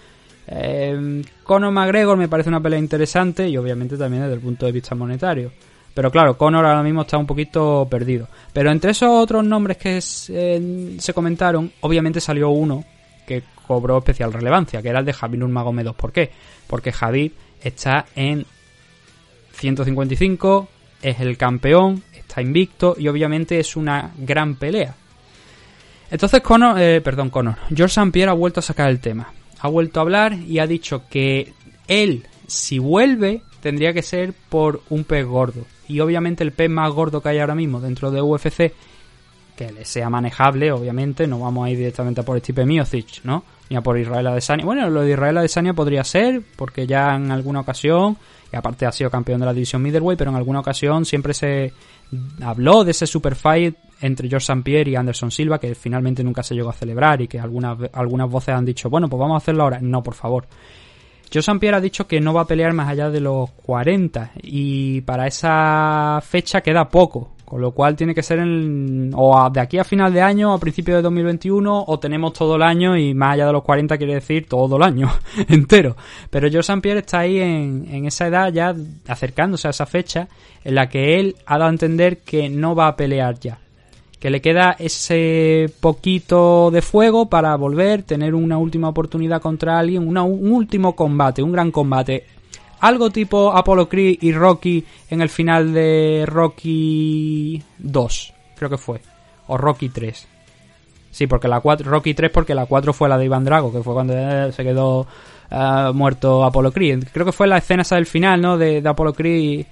Eh, 0.45 1.23
Conor 1.43 1.71
McGregor 1.71 2.17
me 2.17 2.27
parece 2.27 2.49
una 2.49 2.59
pelea 2.59 2.79
interesante 2.79 3.47
y 3.47 3.55
obviamente 3.55 3.95
también 3.95 4.23
desde 4.23 4.35
el 4.35 4.41
punto 4.41 4.65
de 4.65 4.73
vista 4.73 4.93
monetario. 4.93 5.53
Pero 5.93 6.09
claro, 6.09 6.37
Conor 6.37 6.65
ahora 6.65 6.83
mismo 6.83 7.01
está 7.01 7.17
un 7.17 7.27
poquito 7.27 7.87
perdido. 7.89 8.27
Pero 8.53 8.71
entre 8.71 8.91
esos 8.91 9.09
otros 9.09 9.43
nombres 9.43 9.77
que 9.77 9.99
eh, 10.29 10.95
se 10.99 11.13
comentaron, 11.13 11.71
obviamente 11.81 12.21
salió 12.21 12.49
uno 12.49 12.83
que 13.27 13.43
cobró 13.67 13.97
especial 13.97 14.33
relevancia, 14.33 14.81
que 14.81 14.89
era 14.89 14.99
el 14.99 15.05
de 15.05 15.13
Javid 15.13 15.39
Nurmagomedov. 15.39 15.95
¿Por 15.95 16.11
qué? 16.11 16.31
Porque 16.67 16.91
Javid 16.91 17.31
está 17.61 18.05
en 18.15 18.45
155, 19.53 20.67
es 21.01 21.19
el 21.19 21.37
campeón, 21.37 22.03
está 22.13 22.41
invicto 22.41 22.95
y 22.97 23.07
obviamente 23.07 23.59
es 23.59 23.75
una 23.75 24.11
gran 24.17 24.55
pelea. 24.55 24.95
Entonces 26.09 26.41
Conor, 26.41 26.79
eh, 26.79 27.01
perdón, 27.01 27.29
Conor, 27.29 27.55
George 27.69 27.99
St. 27.99 28.11
Pierre 28.11 28.31
ha 28.31 28.35
vuelto 28.35 28.59
a 28.59 28.63
sacar 28.63 28.89
el 28.89 28.99
tema. 28.99 29.31
Ha 29.59 29.67
vuelto 29.67 29.99
a 29.99 30.03
hablar 30.03 30.33
y 30.33 30.59
ha 30.59 30.67
dicho 30.67 31.03
que 31.09 31.53
él, 31.87 32.25
si 32.47 32.79
vuelve, 32.79 33.43
tendría 33.61 33.93
que 33.93 34.01
ser 34.01 34.33
por 34.49 34.81
un 34.89 35.03
pez 35.03 35.25
gordo. 35.25 35.65
Y 35.91 35.99
obviamente 35.99 36.43
el 36.43 36.53
pez 36.53 36.69
más 36.69 36.91
gordo 36.91 37.21
que 37.21 37.29
hay 37.29 37.39
ahora 37.39 37.55
mismo 37.55 37.81
dentro 37.81 38.11
de 38.11 38.21
UFC, 38.21 38.73
que 39.55 39.71
le 39.71 39.83
sea 39.83 40.09
manejable, 40.09 40.71
obviamente, 40.71 41.27
no 41.27 41.39
vamos 41.39 41.65
a 41.65 41.69
ir 41.69 41.77
directamente 41.77 42.21
a 42.21 42.23
por 42.23 42.39
Stipe 42.39 42.65
Miocic, 42.65 43.23
¿no? 43.25 43.43
Ni 43.69 43.75
a 43.75 43.81
por 43.81 43.97
Israel 43.97 44.27
Adesanya. 44.27 44.63
Bueno, 44.63 44.89
lo 44.89 45.01
de 45.01 45.11
Israel 45.11 45.37
Adesanya 45.37 45.73
podría 45.73 46.03
ser, 46.03 46.41
porque 46.55 46.87
ya 46.87 47.15
en 47.15 47.29
alguna 47.29 47.59
ocasión, 47.59 48.17
y 48.51 48.55
aparte 48.55 48.85
ha 48.85 48.91
sido 48.91 49.09
campeón 49.09 49.41
de 49.41 49.45
la 49.45 49.53
división 49.53 49.81
middleweight, 49.81 50.17
pero 50.17 50.31
en 50.31 50.37
alguna 50.37 50.61
ocasión 50.61 51.05
siempre 51.05 51.33
se 51.33 51.73
habló 52.41 52.83
de 52.83 52.91
ese 52.91 53.05
super 53.05 53.35
fight 53.35 53.75
entre 54.01 54.29
George 54.29 54.45
St. 54.45 54.63
Pierre 54.63 54.91
y 54.91 54.95
Anderson 54.95 55.29
Silva, 55.29 55.59
que 55.59 55.75
finalmente 55.75 56.23
nunca 56.23 56.41
se 56.41 56.55
llegó 56.55 56.69
a 56.69 56.73
celebrar 56.73 57.21
y 57.21 57.27
que 57.27 57.39
algunas, 57.39 57.77
algunas 57.93 58.29
voces 58.29 58.55
han 58.55 58.65
dicho, 58.65 58.89
bueno, 58.89 59.07
pues 59.09 59.19
vamos 59.19 59.35
a 59.35 59.37
hacerlo 59.37 59.63
ahora. 59.63 59.79
No, 59.81 60.01
por 60.01 60.15
favor. 60.15 60.47
St. 61.39 61.59
Pierre 61.59 61.77
ha 61.77 61.81
dicho 61.81 62.07
que 62.07 62.19
no 62.19 62.33
va 62.33 62.41
a 62.41 62.47
pelear 62.47 62.73
más 62.73 62.89
allá 62.89 63.09
de 63.09 63.21
los 63.21 63.49
40 63.51 64.31
y 64.43 65.01
para 65.01 65.27
esa 65.27 66.19
fecha 66.21 66.61
queda 66.61 66.89
poco, 66.89 67.31
con 67.45 67.61
lo 67.61 67.71
cual 67.71 67.95
tiene 67.95 68.13
que 68.13 68.21
ser 68.21 68.39
en, 68.39 69.11
o 69.15 69.49
de 69.49 69.59
aquí 69.59 69.77
a 69.77 69.83
final 69.83 70.13
de 70.13 70.21
año 70.21 70.51
o 70.51 70.55
a 70.55 70.59
principio 70.59 70.95
de 70.95 71.01
2021 71.01 71.85
o 71.87 71.99
tenemos 71.99 72.33
todo 72.33 72.55
el 72.57 72.61
año 72.61 72.97
y 72.97 73.13
más 73.13 73.33
allá 73.33 73.47
de 73.47 73.53
los 73.53 73.63
40 73.63 73.97
quiere 73.97 74.15
decir 74.15 74.47
todo 74.47 74.75
el 74.75 74.83
año 74.83 75.09
entero. 75.47 75.95
Pero 76.29 76.47
St. 76.47 76.81
Pierre 76.81 76.99
está 76.99 77.19
ahí 77.19 77.39
en, 77.39 77.87
en 77.89 78.05
esa 78.05 78.27
edad 78.27 78.51
ya 78.51 78.75
acercándose 79.07 79.67
a 79.67 79.71
esa 79.71 79.85
fecha 79.85 80.27
en 80.63 80.75
la 80.75 80.89
que 80.89 81.19
él 81.19 81.35
ha 81.45 81.57
dado 81.57 81.69
a 81.69 81.73
entender 81.73 82.19
que 82.19 82.49
no 82.49 82.75
va 82.75 82.87
a 82.87 82.95
pelear 82.95 83.39
ya 83.39 83.59
que 84.21 84.29
le 84.29 84.39
queda 84.39 84.75
ese 84.79 85.65
poquito 85.81 86.69
de 86.71 86.81
fuego 86.81 87.27
para 87.27 87.53
volver, 87.57 88.03
tener 88.03 88.35
una 88.35 88.57
última 88.57 88.87
oportunidad 88.87 89.41
contra 89.41 89.79
alguien, 89.79 90.07
un 90.07 90.17
último 90.53 90.95
combate, 90.95 91.41
un 91.43 91.51
gran 91.51 91.71
combate. 91.71 92.23
Algo 92.81 93.09
tipo 93.09 93.51
Apollo 93.51 93.89
Creed 93.89 94.19
y 94.21 94.31
Rocky 94.31 94.85
en 95.09 95.21
el 95.21 95.29
final 95.29 95.73
de 95.73 96.23
Rocky 96.27 97.61
2, 97.79 98.33
creo 98.55 98.69
que 98.69 98.77
fue, 98.77 99.01
o 99.47 99.57
Rocky 99.57 99.89
3. 99.89 100.27
Sí, 101.11 101.27
porque 101.27 101.47
la 101.47 101.59
4, 101.59 101.89
Rocky 101.89 102.13
3 102.13 102.31
porque 102.31 102.55
la 102.55 102.65
4 102.67 102.93
fue 102.93 103.09
la 103.09 103.17
de 103.17 103.25
Iván 103.25 103.43
Drago, 103.43 103.71
que 103.73 103.81
fue 103.83 103.93
cuando 103.93 104.13
eh, 104.15 104.51
se 104.53 104.63
quedó 104.63 105.05
ah, 105.49 105.91
muerto 105.93 106.43
Apollo 106.45 106.71
Creed. 106.71 107.05
Creo 107.11 107.25
que 107.25 107.31
fue 107.33 107.47
la 107.47 107.57
escena 107.57 107.81
esa 107.81 107.95
del 107.95 108.05
final, 108.05 108.39
¿no? 108.41 108.57
De, 108.57 108.81
de 108.81 108.89
Apollo 108.89 109.13
Creed 109.13 109.65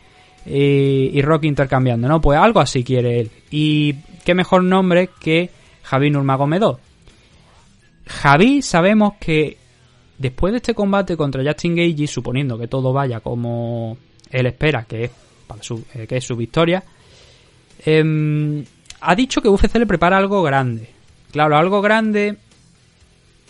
y- 0.46 1.12
y 1.14 1.22
Rocky 1.22 1.48
intercambiando, 1.48 2.08
¿no? 2.08 2.20
Pues 2.20 2.38
algo 2.40 2.60
así 2.60 2.84
quiere 2.84 3.22
él. 3.22 3.32
Y 3.52 3.96
qué 4.30 4.36
mejor 4.36 4.64
nombre 4.64 5.10
que 5.20 5.50
Javi 5.82 6.12
Nurmagomedov. 6.12 6.78
Javi 8.06 8.62
sabemos 8.62 9.14
que 9.20 9.58
después 10.20 10.54
de 10.54 10.58
este 10.58 10.76
combate 10.76 11.18
contra 11.18 11.44
Justin 11.44 11.76
Gage, 11.76 12.06
suponiendo 12.06 12.56
que 12.56 12.68
todo 12.68 12.94
vaya 12.94 13.22
como 13.22 13.98
él 14.30 14.46
espera, 14.46 14.84
que 14.84 15.06
es, 15.06 15.12
para 15.48 15.64
su, 15.64 15.84
eh, 15.96 16.06
que 16.06 16.18
es 16.18 16.24
su 16.24 16.36
victoria, 16.36 16.84
em, 17.84 18.64
ha 19.02 19.16
dicho 19.16 19.42
que 19.42 19.50
UFC 19.50 19.80
le 19.80 19.88
prepara 19.88 20.20
algo 20.20 20.44
grande. 20.44 20.88
Claro, 21.32 21.58
algo 21.58 21.82
grande. 21.82 22.38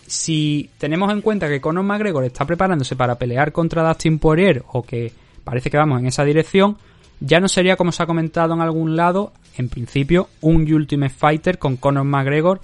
Si 0.06 0.70
tenemos 0.78 1.12
en 1.12 1.20
cuenta 1.20 1.46
que 1.46 1.60
Conor 1.60 1.84
McGregor 1.84 2.24
está 2.24 2.46
preparándose 2.46 2.96
para 2.96 3.16
pelear 3.16 3.52
contra 3.52 3.86
Dustin 3.86 4.18
Poirier 4.18 4.64
o 4.72 4.82
que 4.82 5.12
parece 5.44 5.68
que 5.68 5.76
vamos 5.76 6.00
en 6.00 6.06
esa 6.06 6.24
dirección, 6.24 6.78
ya 7.20 7.40
no 7.40 7.48
sería 7.48 7.76
como 7.76 7.92
se 7.92 8.02
ha 8.02 8.06
comentado 8.06 8.54
en 8.54 8.60
algún 8.60 8.96
lado, 8.96 9.32
en 9.56 9.68
principio, 9.68 10.28
un 10.40 10.70
Ultimate 10.72 11.14
Fighter 11.14 11.58
con 11.58 11.76
Conor 11.76 12.04
McGregor, 12.04 12.60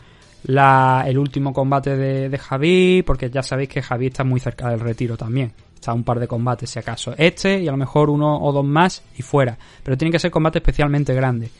el 0.47 1.19
último 1.19 1.53
combate 1.53 1.97
de, 1.97 2.29
de 2.29 2.39
Javi, 2.39 3.03
porque 3.03 3.31
ya 3.31 3.43
sabéis 3.43 3.69
que 3.69 3.83
Javi 3.83 4.07
está 4.07 4.25
muy 4.25 4.41
cerca 4.41 4.71
del 4.71 4.81
retiro 4.81 5.17
también. 5.17 5.53
Está 5.75 5.93
un 5.93 6.05
par 6.05 6.19
de 6.19 6.27
combates 6.27 6.71
si 6.71 6.79
acaso. 6.79 7.15
Este 7.17 7.61
y 7.61 7.69
a 7.69 7.71
lo 7.71 7.77
mejor 7.77 8.11
uno 8.11 8.41
o 8.41 8.53
dos 8.53 8.65
más 8.65 9.03
y 9.17 9.23
fuera. 9.23 9.57
Pero 9.83 9.97
tiene 9.97 10.11
que 10.11 10.19
ser 10.19 10.31
combate 10.31 10.59
especialmente 10.59 11.15
grande. 11.15 11.51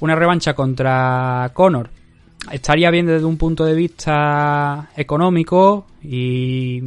Una 0.00 0.14
revancha 0.14 0.54
contra 0.54 1.50
Conor 1.54 1.88
estaría 2.50 2.90
bien 2.90 3.06
desde 3.06 3.24
un 3.24 3.38
punto 3.38 3.64
de 3.64 3.74
vista 3.74 4.90
económico 4.96 5.86
y 6.02 6.80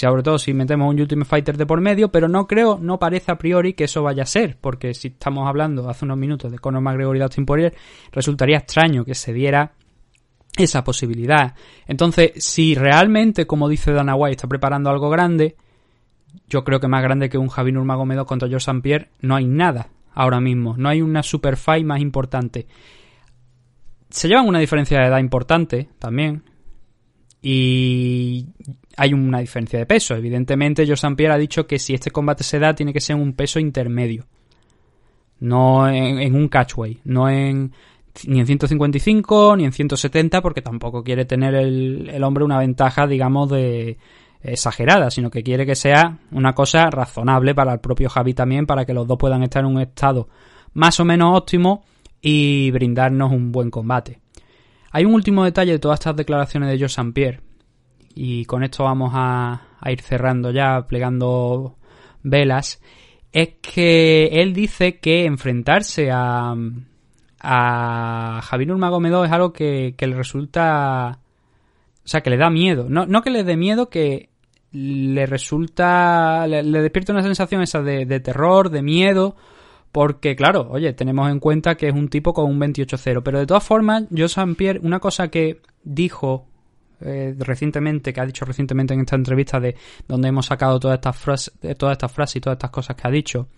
sobre 0.00 0.22
todo 0.22 0.38
si 0.38 0.52
metemos 0.54 0.92
un 0.92 1.00
Ultimate 1.00 1.28
Fighter 1.28 1.56
de 1.56 1.66
por 1.66 1.80
medio, 1.80 2.10
pero 2.10 2.28
no 2.28 2.46
creo, 2.46 2.78
no 2.80 2.98
parece 2.98 3.32
a 3.32 3.38
priori 3.38 3.74
que 3.74 3.84
eso 3.84 4.02
vaya 4.02 4.24
a 4.24 4.26
ser, 4.26 4.56
porque 4.60 4.94
si 4.94 5.08
estamos 5.08 5.48
hablando 5.48 5.88
hace 5.88 6.04
unos 6.04 6.18
minutos 6.18 6.50
de 6.50 6.58
Conor 6.58 6.82
McGregor 6.82 7.16
y 7.16 7.20
Dustin 7.20 7.46
Poirier, 7.46 7.74
resultaría 8.12 8.58
extraño 8.58 9.04
que 9.04 9.14
se 9.14 9.32
diera 9.32 9.72
esa 10.56 10.84
posibilidad. 10.84 11.54
Entonces, 11.86 12.32
si 12.36 12.74
realmente, 12.74 13.46
como 13.46 13.68
dice 13.68 13.92
Dana 13.92 14.14
White, 14.14 14.36
está 14.36 14.48
preparando 14.48 14.90
algo 14.90 15.10
grande, 15.10 15.56
yo 16.48 16.64
creo 16.64 16.80
que 16.80 16.88
más 16.88 17.02
grande 17.02 17.28
que 17.28 17.38
un 17.38 17.48
Javi 17.48 17.72
Nurmagomedov 17.72 18.26
contra 18.26 18.48
George 18.48 18.70
St. 18.70 18.82
Pierre 18.82 19.10
no 19.20 19.36
hay 19.36 19.46
nada 19.46 19.88
ahora 20.12 20.40
mismo. 20.40 20.76
No 20.76 20.88
hay 20.88 21.02
una 21.02 21.22
super 21.22 21.56
fight 21.56 21.84
más 21.84 22.00
importante. 22.00 22.66
Se 24.10 24.28
llevan 24.28 24.46
una 24.46 24.60
diferencia 24.60 25.00
de 25.00 25.06
edad 25.06 25.18
importante 25.18 25.88
también. 25.98 26.44
Y 27.42 28.46
hay 28.96 29.12
una 29.12 29.40
diferencia 29.40 29.78
de 29.78 29.86
peso. 29.86 30.14
Evidentemente, 30.14 30.82
St. 30.82 31.14
Pierre 31.16 31.34
ha 31.34 31.38
dicho 31.38 31.66
que 31.66 31.78
si 31.78 31.94
este 31.94 32.10
combate 32.10 32.44
se 32.44 32.58
da, 32.58 32.74
tiene 32.74 32.92
que 32.92 33.00
ser 33.00 33.16
en 33.16 33.22
un 33.22 33.34
peso 33.34 33.58
intermedio. 33.58 34.26
No 35.40 35.88
en, 35.88 36.34
un 36.34 36.48
catchway. 36.48 37.00
No 37.04 37.28
en 37.28 37.72
ni 38.26 38.38
en 38.38 38.46
155 38.46 39.56
ni 39.56 39.64
en 39.64 39.72
170 39.72 40.40
porque 40.40 40.62
tampoco 40.62 41.02
quiere 41.02 41.24
tener 41.24 41.52
el, 41.56 42.22
hombre 42.22 42.44
una 42.44 42.60
ventaja 42.60 43.08
digamos 43.08 43.50
de 43.50 43.98
exagerada 44.40 45.10
sino 45.10 45.30
que 45.30 45.42
quiere 45.42 45.66
que 45.66 45.74
sea 45.74 46.18
una 46.30 46.52
cosa 46.52 46.90
razonable 46.90 47.56
para 47.56 47.72
el 47.72 47.80
propio 47.80 48.08
Javi 48.08 48.32
también 48.32 48.66
para 48.66 48.84
que 48.84 48.94
los 48.94 49.08
dos 49.08 49.18
puedan 49.18 49.42
estar 49.42 49.64
en 49.64 49.70
un 49.72 49.80
estado 49.80 50.28
más 50.74 51.00
o 51.00 51.04
menos 51.04 51.36
óptimo 51.36 51.82
y 52.20 52.70
brindarnos 52.70 53.32
un 53.32 53.50
buen 53.50 53.68
combate 53.68 54.20
hay 54.92 55.04
un 55.04 55.14
último 55.14 55.42
detalle 55.42 55.72
de 55.72 55.80
todas 55.80 55.98
estas 55.98 56.14
declaraciones 56.14 56.68
de 56.68 56.86
St. 56.86 57.10
Pierre 57.12 57.40
y 58.14 58.44
con 58.44 58.62
esto 58.62 58.84
vamos 58.84 59.12
a, 59.14 59.62
a 59.80 59.92
ir 59.92 60.00
cerrando 60.00 60.50
ya 60.50 60.86
plegando 60.86 61.76
velas 62.22 62.80
es 63.32 63.54
que 63.60 64.26
él 64.32 64.52
dice 64.52 64.98
que 64.98 65.24
enfrentarse 65.24 66.10
a 66.12 66.54
a 67.44 68.40
Javier 68.42 68.68
Nurmagomedov 68.68 69.26
es 69.26 69.32
algo 69.32 69.52
que, 69.52 69.94
que, 69.96 70.06
le 70.06 70.16
resulta... 70.16 71.20
O 72.04 72.08
sea, 72.08 72.22
que 72.22 72.30
le 72.30 72.38
da 72.38 72.48
miedo. 72.48 72.86
No, 72.88 73.06
no 73.06 73.22
que 73.22 73.30
le 73.30 73.44
dé 73.44 73.56
miedo, 73.56 73.90
que 73.90 74.30
le 74.72 75.26
resulta... 75.26 76.46
Le, 76.46 76.62
despierta 76.62 77.12
una 77.12 77.22
sensación 77.22 77.60
esa 77.60 77.82
de, 77.82 78.06
de, 78.06 78.20
terror, 78.20 78.70
de 78.70 78.82
miedo, 78.82 79.36
porque 79.92 80.34
claro, 80.36 80.68
oye, 80.70 80.94
tenemos 80.94 81.30
en 81.30 81.38
cuenta 81.38 81.76
que 81.76 81.88
es 81.88 81.94
un 81.94 82.08
tipo 82.08 82.32
con 82.32 82.46
un 82.46 82.58
28-0. 82.58 83.22
Pero 83.22 83.38
de 83.38 83.46
todas 83.46 83.64
formas, 83.64 84.04
yo 84.08 84.26
Pierre, 84.56 84.80
una 84.82 84.98
cosa 84.98 85.28
que 85.28 85.60
dijo 85.82 86.46
eh, 87.00 87.34
recientemente, 87.38 88.12
que 88.12 88.20
ha 88.20 88.26
dicho 88.26 88.44
recientemente 88.44 88.94
en 88.94 89.00
esta 89.00 89.16
entrevista 89.16 89.60
de 89.60 89.76
donde 90.06 90.28
hemos 90.28 90.46
sacado 90.46 90.78
todas 90.78 90.96
estas 90.96 91.16
frases, 91.16 91.54
todas 91.76 91.92
estas 91.92 92.12
frases 92.12 92.36
y 92.36 92.40
todas 92.40 92.56
estas 92.56 92.70
cosas 92.70 92.96
que 92.96 93.08
ha 93.08 93.10
dicho, 93.10 93.48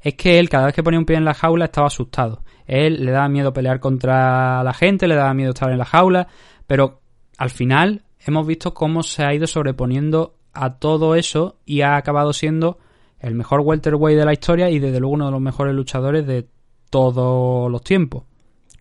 es 0.00 0.14
que 0.14 0.38
él 0.38 0.48
cada 0.48 0.66
vez 0.66 0.74
que 0.74 0.82
ponía 0.82 0.98
un 0.98 1.06
pie 1.06 1.16
en 1.16 1.24
la 1.24 1.34
jaula 1.34 1.66
estaba 1.66 1.86
asustado. 1.86 2.42
Él 2.66 3.04
le 3.04 3.12
daba 3.12 3.28
miedo 3.28 3.52
pelear 3.52 3.80
contra 3.80 4.62
la 4.64 4.74
gente, 4.74 5.06
le 5.06 5.14
daba 5.14 5.32
miedo 5.34 5.50
estar 5.50 5.70
en 5.70 5.78
la 5.78 5.84
jaula, 5.84 6.26
pero 6.66 7.00
al 7.38 7.50
final 7.50 8.02
hemos 8.26 8.46
visto 8.46 8.74
cómo 8.74 9.02
se 9.02 9.24
ha 9.24 9.34
ido 9.34 9.46
sobreponiendo 9.46 10.34
a 10.52 10.78
todo 10.78 11.14
eso 11.14 11.56
y 11.64 11.82
ha 11.82 11.96
acabado 11.96 12.32
siendo 12.32 12.78
el 13.20 13.34
mejor 13.34 13.60
welterweight 13.60 14.18
de 14.18 14.24
la 14.24 14.32
historia 14.32 14.68
y 14.70 14.78
desde 14.78 15.00
luego 15.00 15.14
uno 15.14 15.26
de 15.26 15.32
los 15.32 15.40
mejores 15.40 15.74
luchadores 15.74 16.26
de 16.26 16.48
todos 16.90 17.70
los 17.70 17.82
tiempos. 17.82 18.24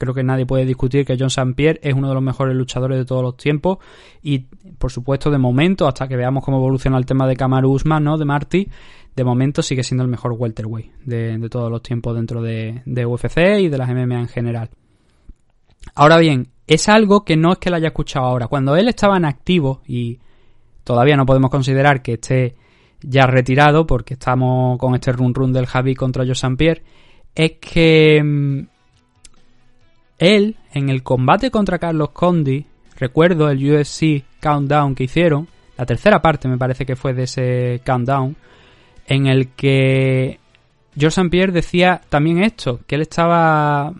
Creo 0.02 0.16
que 0.16 0.24
nadie 0.24 0.48
puede 0.48 0.66
discutir 0.66 1.06
que 1.06 1.16
John 1.16 1.28
St. 1.28 1.54
Pierre 1.54 1.80
es 1.84 1.94
uno 1.94 2.08
de 2.08 2.16
los 2.16 2.24
mejores 2.24 2.56
luchadores 2.56 2.98
de 2.98 3.06
todos 3.06 3.22
los 3.22 3.38
tiempos 3.38 3.78
y 4.24 4.40
por 4.80 4.92
supuesto 4.92 5.30
de 5.30 5.38
momento 5.38 5.88
hasta 5.88 6.08
que 6.08 6.16
veamos 6.16 6.44
cómo 6.44 6.58
evoluciona 6.58 6.98
el 6.98 7.06
tema 7.06 7.28
de 7.28 7.36
Kamaru 7.36 7.70
Usman, 7.70 8.04
¿no? 8.04 8.18
De 8.18 8.26
Marty, 8.26 8.68
de 9.16 9.24
momento 9.24 9.62
sigue 9.62 9.84
siendo 9.84 10.04
el 10.04 10.10
mejor 10.10 10.32
welterweight 10.32 10.92
de, 11.06 11.38
de 11.38 11.50
todos 11.50 11.70
los 11.70 11.84
tiempos 11.84 12.16
dentro 12.16 12.42
de, 12.42 12.82
de, 12.84 13.06
UFC 13.06 13.60
y 13.60 13.70
de 13.70 13.78
las 13.78 13.90
MMA 13.90 14.22
en 14.22 14.28
general. 14.28 14.72
Ahora 15.94 16.18
bien, 16.18 16.48
es 16.66 16.90
algo 16.90 17.24
que 17.24 17.38
no 17.38 17.52
es 17.52 17.60
que 17.60 17.70
lo 17.70 17.76
haya 17.76 17.90
escuchado 17.90 18.26
ahora. 18.26 18.48
Cuando 18.48 18.76
él 18.76 18.88
estaba 18.88 19.18
en 19.18 19.26
activo, 19.26 19.84
y 19.86 20.18
todavía 20.84 21.16
no 21.16 21.28
podemos 21.28 21.52
considerar 21.52 22.02
que 22.02 22.14
esté 22.14 22.56
ya 23.04 23.28
retirado, 23.28 23.86
porque 23.86 24.16
estamos 24.16 24.80
con 24.80 24.96
este 24.96 25.12
run 25.12 25.36
run 25.36 25.54
del 25.54 25.68
Javi 25.68 25.94
contra 25.94 26.26
Joe. 26.26 26.56
Pierre, 26.58 26.82
es 27.36 27.52
que 27.62 28.20
mm, 28.24 28.62
él, 30.22 30.56
en 30.72 30.90
el 30.90 31.02
combate 31.02 31.50
contra 31.50 31.80
Carlos 31.80 32.12
Condi, 32.12 32.66
recuerdo 32.98 33.50
el 33.50 33.58
UFC 33.58 34.24
Countdown 34.40 34.94
que 34.94 35.06
hicieron, 35.06 35.48
la 35.78 35.86
tercera 35.88 36.22
parte 36.22 36.48
me 36.48 36.60
parece 36.60 36.86
que 36.86 36.96
fue 36.96 37.14
de 37.14 37.24
ese 37.24 37.82
Countdown, 37.84 38.36
en 39.08 39.26
el 39.26 39.50
que 39.50 40.40
George. 40.96 41.30
Pierre 41.30 41.52
decía 41.52 42.02
también 42.08 42.44
esto, 42.44 42.82
que 42.86 42.96
él 42.96 43.02
estaba 43.02 43.92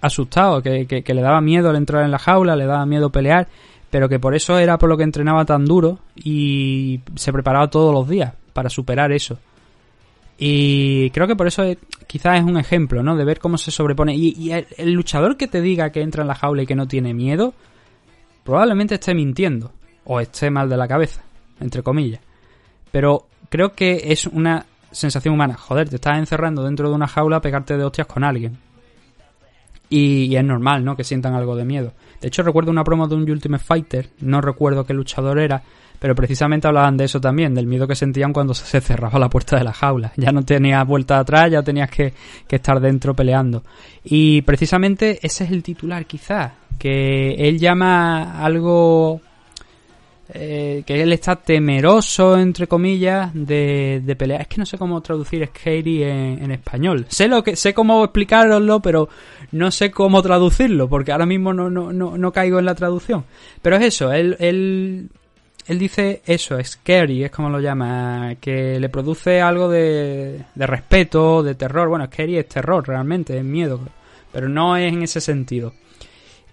asustado, 0.00 0.62
que, 0.62 0.86
que, 0.86 1.02
que, 1.02 1.14
le 1.14 1.22
daba 1.22 1.40
miedo 1.40 1.68
al 1.68 1.76
entrar 1.76 2.04
en 2.04 2.12
la 2.12 2.18
jaula, 2.20 2.54
le 2.54 2.66
daba 2.66 2.86
miedo 2.86 3.10
pelear, 3.10 3.48
pero 3.90 4.08
que 4.08 4.20
por 4.20 4.36
eso 4.36 4.56
era 4.58 4.78
por 4.78 4.88
lo 4.88 4.96
que 4.96 5.02
entrenaba 5.02 5.44
tan 5.44 5.64
duro 5.64 5.98
y 6.14 7.00
se 7.16 7.32
preparaba 7.32 7.70
todos 7.70 7.92
los 7.92 8.08
días 8.08 8.34
para 8.52 8.70
superar 8.70 9.10
eso. 9.10 9.38
Y 10.38 11.10
creo 11.10 11.26
que 11.26 11.36
por 11.36 11.46
eso 11.46 11.62
es, 11.62 11.78
quizás 12.06 12.38
es 12.38 12.44
un 12.44 12.58
ejemplo, 12.58 13.02
¿no? 13.02 13.16
De 13.16 13.24
ver 13.24 13.38
cómo 13.38 13.58
se 13.58 13.70
sobrepone. 13.70 14.14
Y, 14.14 14.34
y 14.36 14.52
el, 14.52 14.66
el, 14.76 14.92
luchador 14.92 15.36
que 15.36 15.46
te 15.46 15.60
diga 15.60 15.90
que 15.90 16.02
entra 16.02 16.22
en 16.22 16.28
la 16.28 16.34
jaula 16.34 16.62
y 16.62 16.66
que 16.66 16.74
no 16.74 16.88
tiene 16.88 17.14
miedo, 17.14 17.54
probablemente 18.42 18.94
esté 18.94 19.14
mintiendo. 19.14 19.72
O 20.06 20.20
esté 20.20 20.50
mal 20.50 20.68
de 20.68 20.76
la 20.76 20.86
cabeza, 20.86 21.22
entre 21.60 21.82
comillas. 21.82 22.20
Pero 22.90 23.26
creo 23.48 23.72
que 23.72 24.12
es 24.12 24.26
una 24.26 24.66
sensación 24.90 25.34
humana. 25.34 25.54
Joder, 25.54 25.88
te 25.88 25.96
estás 25.96 26.18
encerrando 26.18 26.62
dentro 26.62 26.88
de 26.88 26.94
una 26.94 27.08
jaula 27.08 27.36
a 27.36 27.40
pegarte 27.40 27.76
de 27.76 27.84
hostias 27.84 28.06
con 28.06 28.22
alguien. 28.22 28.58
Y, 29.88 30.34
es 30.34 30.44
normal, 30.44 30.84
¿no? 30.84 30.96
Que 30.96 31.04
sientan 31.04 31.34
algo 31.34 31.56
de 31.56 31.64
miedo. 31.64 31.92
De 32.20 32.28
hecho, 32.28 32.42
recuerdo 32.42 32.70
una 32.70 32.84
promo 32.84 33.06
de 33.06 33.14
un 33.14 33.30
Ultimate 33.30 33.62
Fighter, 33.62 34.10
no 34.20 34.40
recuerdo 34.40 34.84
qué 34.84 34.94
luchador 34.94 35.38
era, 35.38 35.62
pero 35.98 36.14
precisamente 36.14 36.66
hablaban 36.66 36.96
de 36.96 37.04
eso 37.04 37.20
también, 37.20 37.54
del 37.54 37.66
miedo 37.66 37.86
que 37.86 37.94
sentían 37.94 38.32
cuando 38.32 38.54
se 38.54 38.80
cerraba 38.80 39.18
la 39.18 39.28
puerta 39.28 39.56
de 39.56 39.64
la 39.64 39.72
jaula. 39.72 40.12
Ya 40.16 40.32
no 40.32 40.42
tenías 40.42 40.86
vuelta 40.86 41.18
atrás, 41.18 41.50
ya 41.50 41.62
tenías 41.62 41.90
que, 41.90 42.12
que 42.48 42.56
estar 42.56 42.80
dentro 42.80 43.14
peleando. 43.14 43.62
Y 44.04 44.42
precisamente 44.42 45.18
ese 45.22 45.44
es 45.44 45.50
el 45.50 45.62
titular, 45.62 46.06
quizás, 46.06 46.52
que 46.78 47.34
él 47.34 47.58
llama 47.58 48.42
algo 48.44 49.20
eh, 50.32 50.82
que 50.86 51.02
él 51.02 51.12
está 51.12 51.36
temeroso, 51.36 52.38
entre 52.38 52.66
comillas, 52.66 53.30
de, 53.34 54.00
de, 54.02 54.16
pelear. 54.16 54.40
Es 54.40 54.48
que 54.48 54.56
no 54.58 54.64
sé 54.64 54.78
cómo 54.78 55.00
traducir 55.02 55.46
Scary 55.46 56.02
en, 56.02 56.42
en, 56.42 56.50
español. 56.50 57.04
Sé 57.08 57.28
lo 57.28 57.44
que 57.44 57.56
sé 57.56 57.74
cómo 57.74 58.02
explicaroslo, 58.02 58.80
pero 58.80 59.08
no 59.52 59.70
sé 59.70 59.90
cómo 59.90 60.22
traducirlo, 60.22 60.88
porque 60.88 61.12
ahora 61.12 61.26
mismo 61.26 61.52
no, 61.52 61.68
no, 61.68 61.92
no, 61.92 62.16
no 62.16 62.32
caigo 62.32 62.58
en 62.58 62.64
la 62.64 62.74
traducción. 62.74 63.24
Pero 63.60 63.76
es 63.76 63.82
eso, 63.82 64.12
él, 64.12 64.34
él, 64.40 65.10
él 65.66 65.78
dice 65.78 66.22
eso, 66.24 66.56
scary, 66.62 67.24
es 67.24 67.30
como 67.30 67.50
lo 67.50 67.60
llama, 67.60 68.36
que 68.40 68.80
le 68.80 68.88
produce 68.88 69.42
algo 69.42 69.68
de, 69.68 70.40
de 70.54 70.66
respeto, 70.66 71.42
de 71.42 71.54
terror. 71.54 71.88
Bueno, 71.88 72.06
scary 72.06 72.38
es 72.38 72.48
terror, 72.48 72.88
realmente, 72.88 73.36
es 73.36 73.44
miedo, 73.44 73.78
pero 74.32 74.48
no 74.48 74.74
es 74.74 74.90
en 74.90 75.02
ese 75.02 75.20
sentido. 75.20 75.74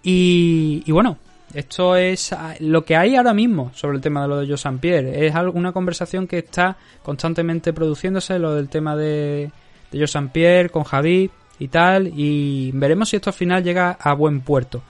Y, 0.03 0.83
y 0.85 0.91
bueno, 0.91 1.17
esto 1.53 1.95
es 1.95 2.35
lo 2.59 2.83
que 2.85 2.95
hay 2.95 3.15
ahora 3.15 3.33
mismo 3.33 3.71
sobre 3.73 3.97
el 3.97 4.01
tema 4.01 4.21
de 4.21 4.27
lo 4.27 4.37
de 4.39 4.47
Joe. 4.47 4.77
Pierre. 4.77 5.25
Es 5.25 5.33
una 5.53 5.71
conversación 5.71 6.27
que 6.27 6.39
está 6.39 6.77
constantemente 7.03 7.73
produciéndose, 7.73 8.39
lo 8.39 8.55
del 8.55 8.69
tema 8.69 8.95
de, 8.95 9.51
de 9.91 10.07
Joe. 10.07 10.27
Pierre 10.29 10.69
con 10.69 10.83
Javi 10.83 11.29
y 11.59 11.67
tal. 11.67 12.11
Y 12.15 12.71
veremos 12.73 13.09
si 13.09 13.17
esto 13.17 13.29
al 13.29 13.35
final 13.35 13.63
llega 13.63 13.91
a 13.91 14.13
buen 14.13 14.41
puerto. 14.41 14.81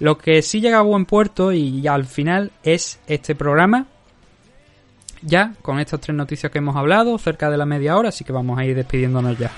Lo 0.00 0.18
que 0.18 0.42
sí 0.42 0.60
llega 0.60 0.78
a 0.78 0.82
buen 0.82 1.06
puerto 1.06 1.52
y 1.52 1.86
al 1.86 2.04
final 2.04 2.52
es 2.62 3.00
este 3.06 3.34
programa. 3.34 3.86
Ya, 5.22 5.54
con 5.62 5.80
estas 5.80 6.00
tres 6.00 6.16
noticias 6.16 6.52
que 6.52 6.58
hemos 6.58 6.76
hablado, 6.76 7.18
cerca 7.18 7.50
de 7.50 7.56
la 7.56 7.66
media 7.66 7.96
hora, 7.96 8.10
así 8.10 8.22
que 8.24 8.32
vamos 8.32 8.56
a 8.56 8.64
ir 8.64 8.76
despidiéndonos 8.76 9.36
ya. 9.36 9.50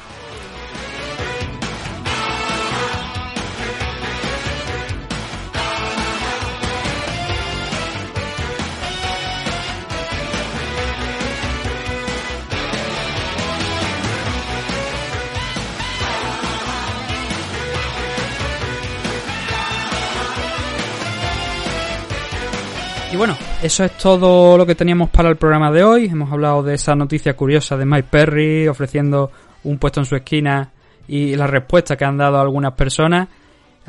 Eso 23.62 23.84
es 23.84 23.92
todo 23.98 24.56
lo 24.56 24.64
que 24.64 24.74
teníamos 24.74 25.10
para 25.10 25.28
el 25.28 25.36
programa 25.36 25.70
de 25.70 25.84
hoy. 25.84 26.06
Hemos 26.06 26.32
hablado 26.32 26.62
de 26.62 26.74
esa 26.74 26.94
noticia 26.94 27.34
curiosa 27.34 27.76
de 27.76 27.84
Mike 27.84 28.08
Perry 28.10 28.68
ofreciendo 28.68 29.30
un 29.64 29.78
puesto 29.78 30.00
en 30.00 30.06
su 30.06 30.16
esquina 30.16 30.72
y 31.06 31.36
la 31.36 31.46
respuesta 31.46 31.96
que 31.96 32.04
han 32.04 32.16
dado 32.16 32.40
algunas 32.40 32.72
personas. 32.72 33.28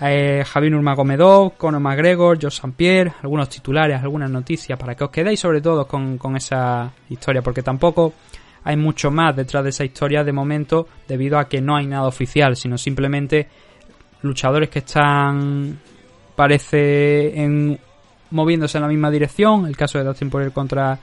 Eh, 0.02 0.44
Javier 0.46 0.74
Conor 1.58 1.82
McGregor, 1.82 2.38
George 2.40 2.58
St. 2.58 2.74
Pierre, 2.76 3.14
algunos 3.24 3.48
titulares, 3.48 4.02
algunas 4.02 4.30
noticias 4.30 4.78
para 4.78 4.96
que 4.96 5.06
os 5.06 5.10
quedéis 5.10 5.40
sobre 5.40 5.62
todo 5.62 5.88
con, 5.88 6.18
con 6.18 6.36
esa 6.36 6.92
historia, 7.10 7.42
porque 7.42 7.62
tampoco 7.62 8.14
hay 8.64 8.76
mucho 8.76 9.10
más 9.10 9.36
detrás 9.36 9.64
de 9.64 9.70
esa 9.70 9.86
historia 9.86 10.24
de 10.24 10.34
momento 10.34 10.88
debido 11.08 11.40
a 11.40 11.48
que 11.48 11.62
no 11.62 11.78
hay 11.78 11.88
nada 11.88 12.08
oficial, 12.08 12.58
sino 12.58 12.78
simplemente 12.78 13.48
luchadores 14.22 14.70
que 14.70 14.80
están 14.80 15.80
parece 16.36 17.40
en 17.42 17.80
moviéndose 18.32 18.78
en 18.78 18.84
la 18.84 18.88
misma 18.88 19.12
dirección, 19.12 19.66
el 19.66 19.78
caso 19.78 19.98
de 19.98 20.04
Dustin 20.04 20.30
Poirier 20.30 20.52
contra 20.52 21.00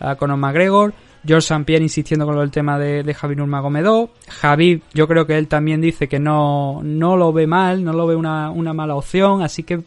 uh, 0.00 0.16
Conor 0.16 0.36
McGregor, 0.36 0.92
George 1.24 1.46
St. 1.46 1.64
Pierre 1.64 1.82
insistiendo 1.82 2.26
con 2.26 2.38
el 2.38 2.50
tema 2.50 2.78
de, 2.78 3.02
de 3.02 3.14
Javi 3.14 3.36
Nurmagomedov, 3.36 4.10
Javi 4.28 4.82
yo 4.94 5.06
creo 5.06 5.26
que 5.26 5.36
él 5.36 5.48
también 5.48 5.80
dice 5.80 6.08
que 6.08 6.18
no, 6.18 6.80
no 6.82 7.16
lo 7.16 7.32
ve 7.32 7.46
mal, 7.46 7.84
no 7.84 7.92
lo 7.92 8.06
ve 8.06 8.16
una, 8.16 8.50
una 8.50 8.72
mala 8.72 8.96
opción, 8.96 9.42
así 9.42 9.62
que 9.62 9.82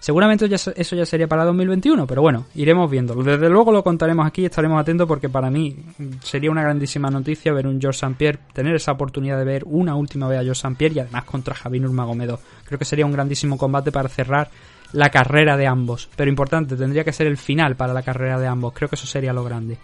Seguramente 0.00 0.48
ya, 0.48 0.56
eso 0.56 0.96
ya 0.96 1.04
sería 1.04 1.28
para 1.28 1.44
2021, 1.44 2.06
pero 2.06 2.22
bueno, 2.22 2.46
iremos 2.54 2.90
viendo. 2.90 3.14
Desde 3.22 3.50
luego 3.50 3.70
lo 3.70 3.84
contaremos 3.84 4.26
aquí 4.26 4.40
y 4.40 4.44
estaremos 4.46 4.80
atentos 4.80 5.06
porque 5.06 5.28
para 5.28 5.50
mí 5.50 5.76
sería 6.22 6.50
una 6.50 6.62
grandísima 6.62 7.10
noticia 7.10 7.52
ver 7.52 7.66
un 7.66 7.78
George 7.78 7.98
St. 7.98 8.16
Pierre, 8.16 8.38
tener 8.54 8.74
esa 8.74 8.92
oportunidad 8.92 9.36
de 9.36 9.44
ver 9.44 9.62
una 9.66 9.94
última 9.94 10.26
vez 10.26 10.38
a 10.38 10.42
George 10.42 10.58
St. 10.58 10.74
Pierre 10.76 10.94
y 10.94 10.98
además 11.00 11.24
contra 11.24 11.54
Javi 11.54 11.80
Nurmagomedov. 11.80 12.40
Creo 12.64 12.78
que 12.78 12.86
sería 12.86 13.04
un 13.04 13.12
grandísimo 13.12 13.58
combate 13.58 13.92
para 13.92 14.08
cerrar 14.08 14.50
la 14.92 15.10
carrera 15.10 15.56
de 15.56 15.66
ambos. 15.66 16.08
Pero 16.16 16.30
importante, 16.30 16.76
tendría 16.76 17.04
que 17.04 17.12
ser 17.12 17.26
el 17.26 17.36
final 17.36 17.76
para 17.76 17.92
la 17.92 18.02
carrera 18.02 18.38
de 18.38 18.46
ambos. 18.46 18.72
Creo 18.74 18.88
que 18.88 18.96
eso 18.96 19.06
sería 19.06 19.32
lo 19.32 19.44
grande. 19.44 19.78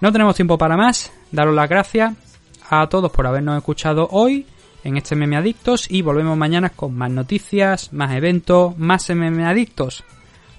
No 0.00 0.12
tenemos 0.12 0.34
tiempo 0.34 0.58
para 0.58 0.76
más. 0.76 1.12
Daros 1.30 1.54
las 1.54 1.68
gracias 1.68 2.14
a 2.68 2.86
todos 2.88 3.12
por 3.12 3.26
habernos 3.26 3.56
escuchado 3.56 4.08
hoy 4.10 4.46
en 4.84 4.96
este 4.96 5.14
Meme 5.14 5.36
Adictos 5.36 5.90
y 5.90 6.02
volvemos 6.02 6.36
mañana 6.36 6.70
con 6.70 6.94
más 6.96 7.10
noticias, 7.10 7.92
más 7.92 8.14
eventos, 8.14 8.76
más 8.78 9.08
Meme 9.10 9.44
Adictos. 9.44 10.04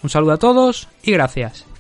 Un 0.02 0.10
saludo 0.10 0.34
a 0.34 0.38
todos 0.38 0.88
y 1.02 1.12
gracias. 1.12 1.73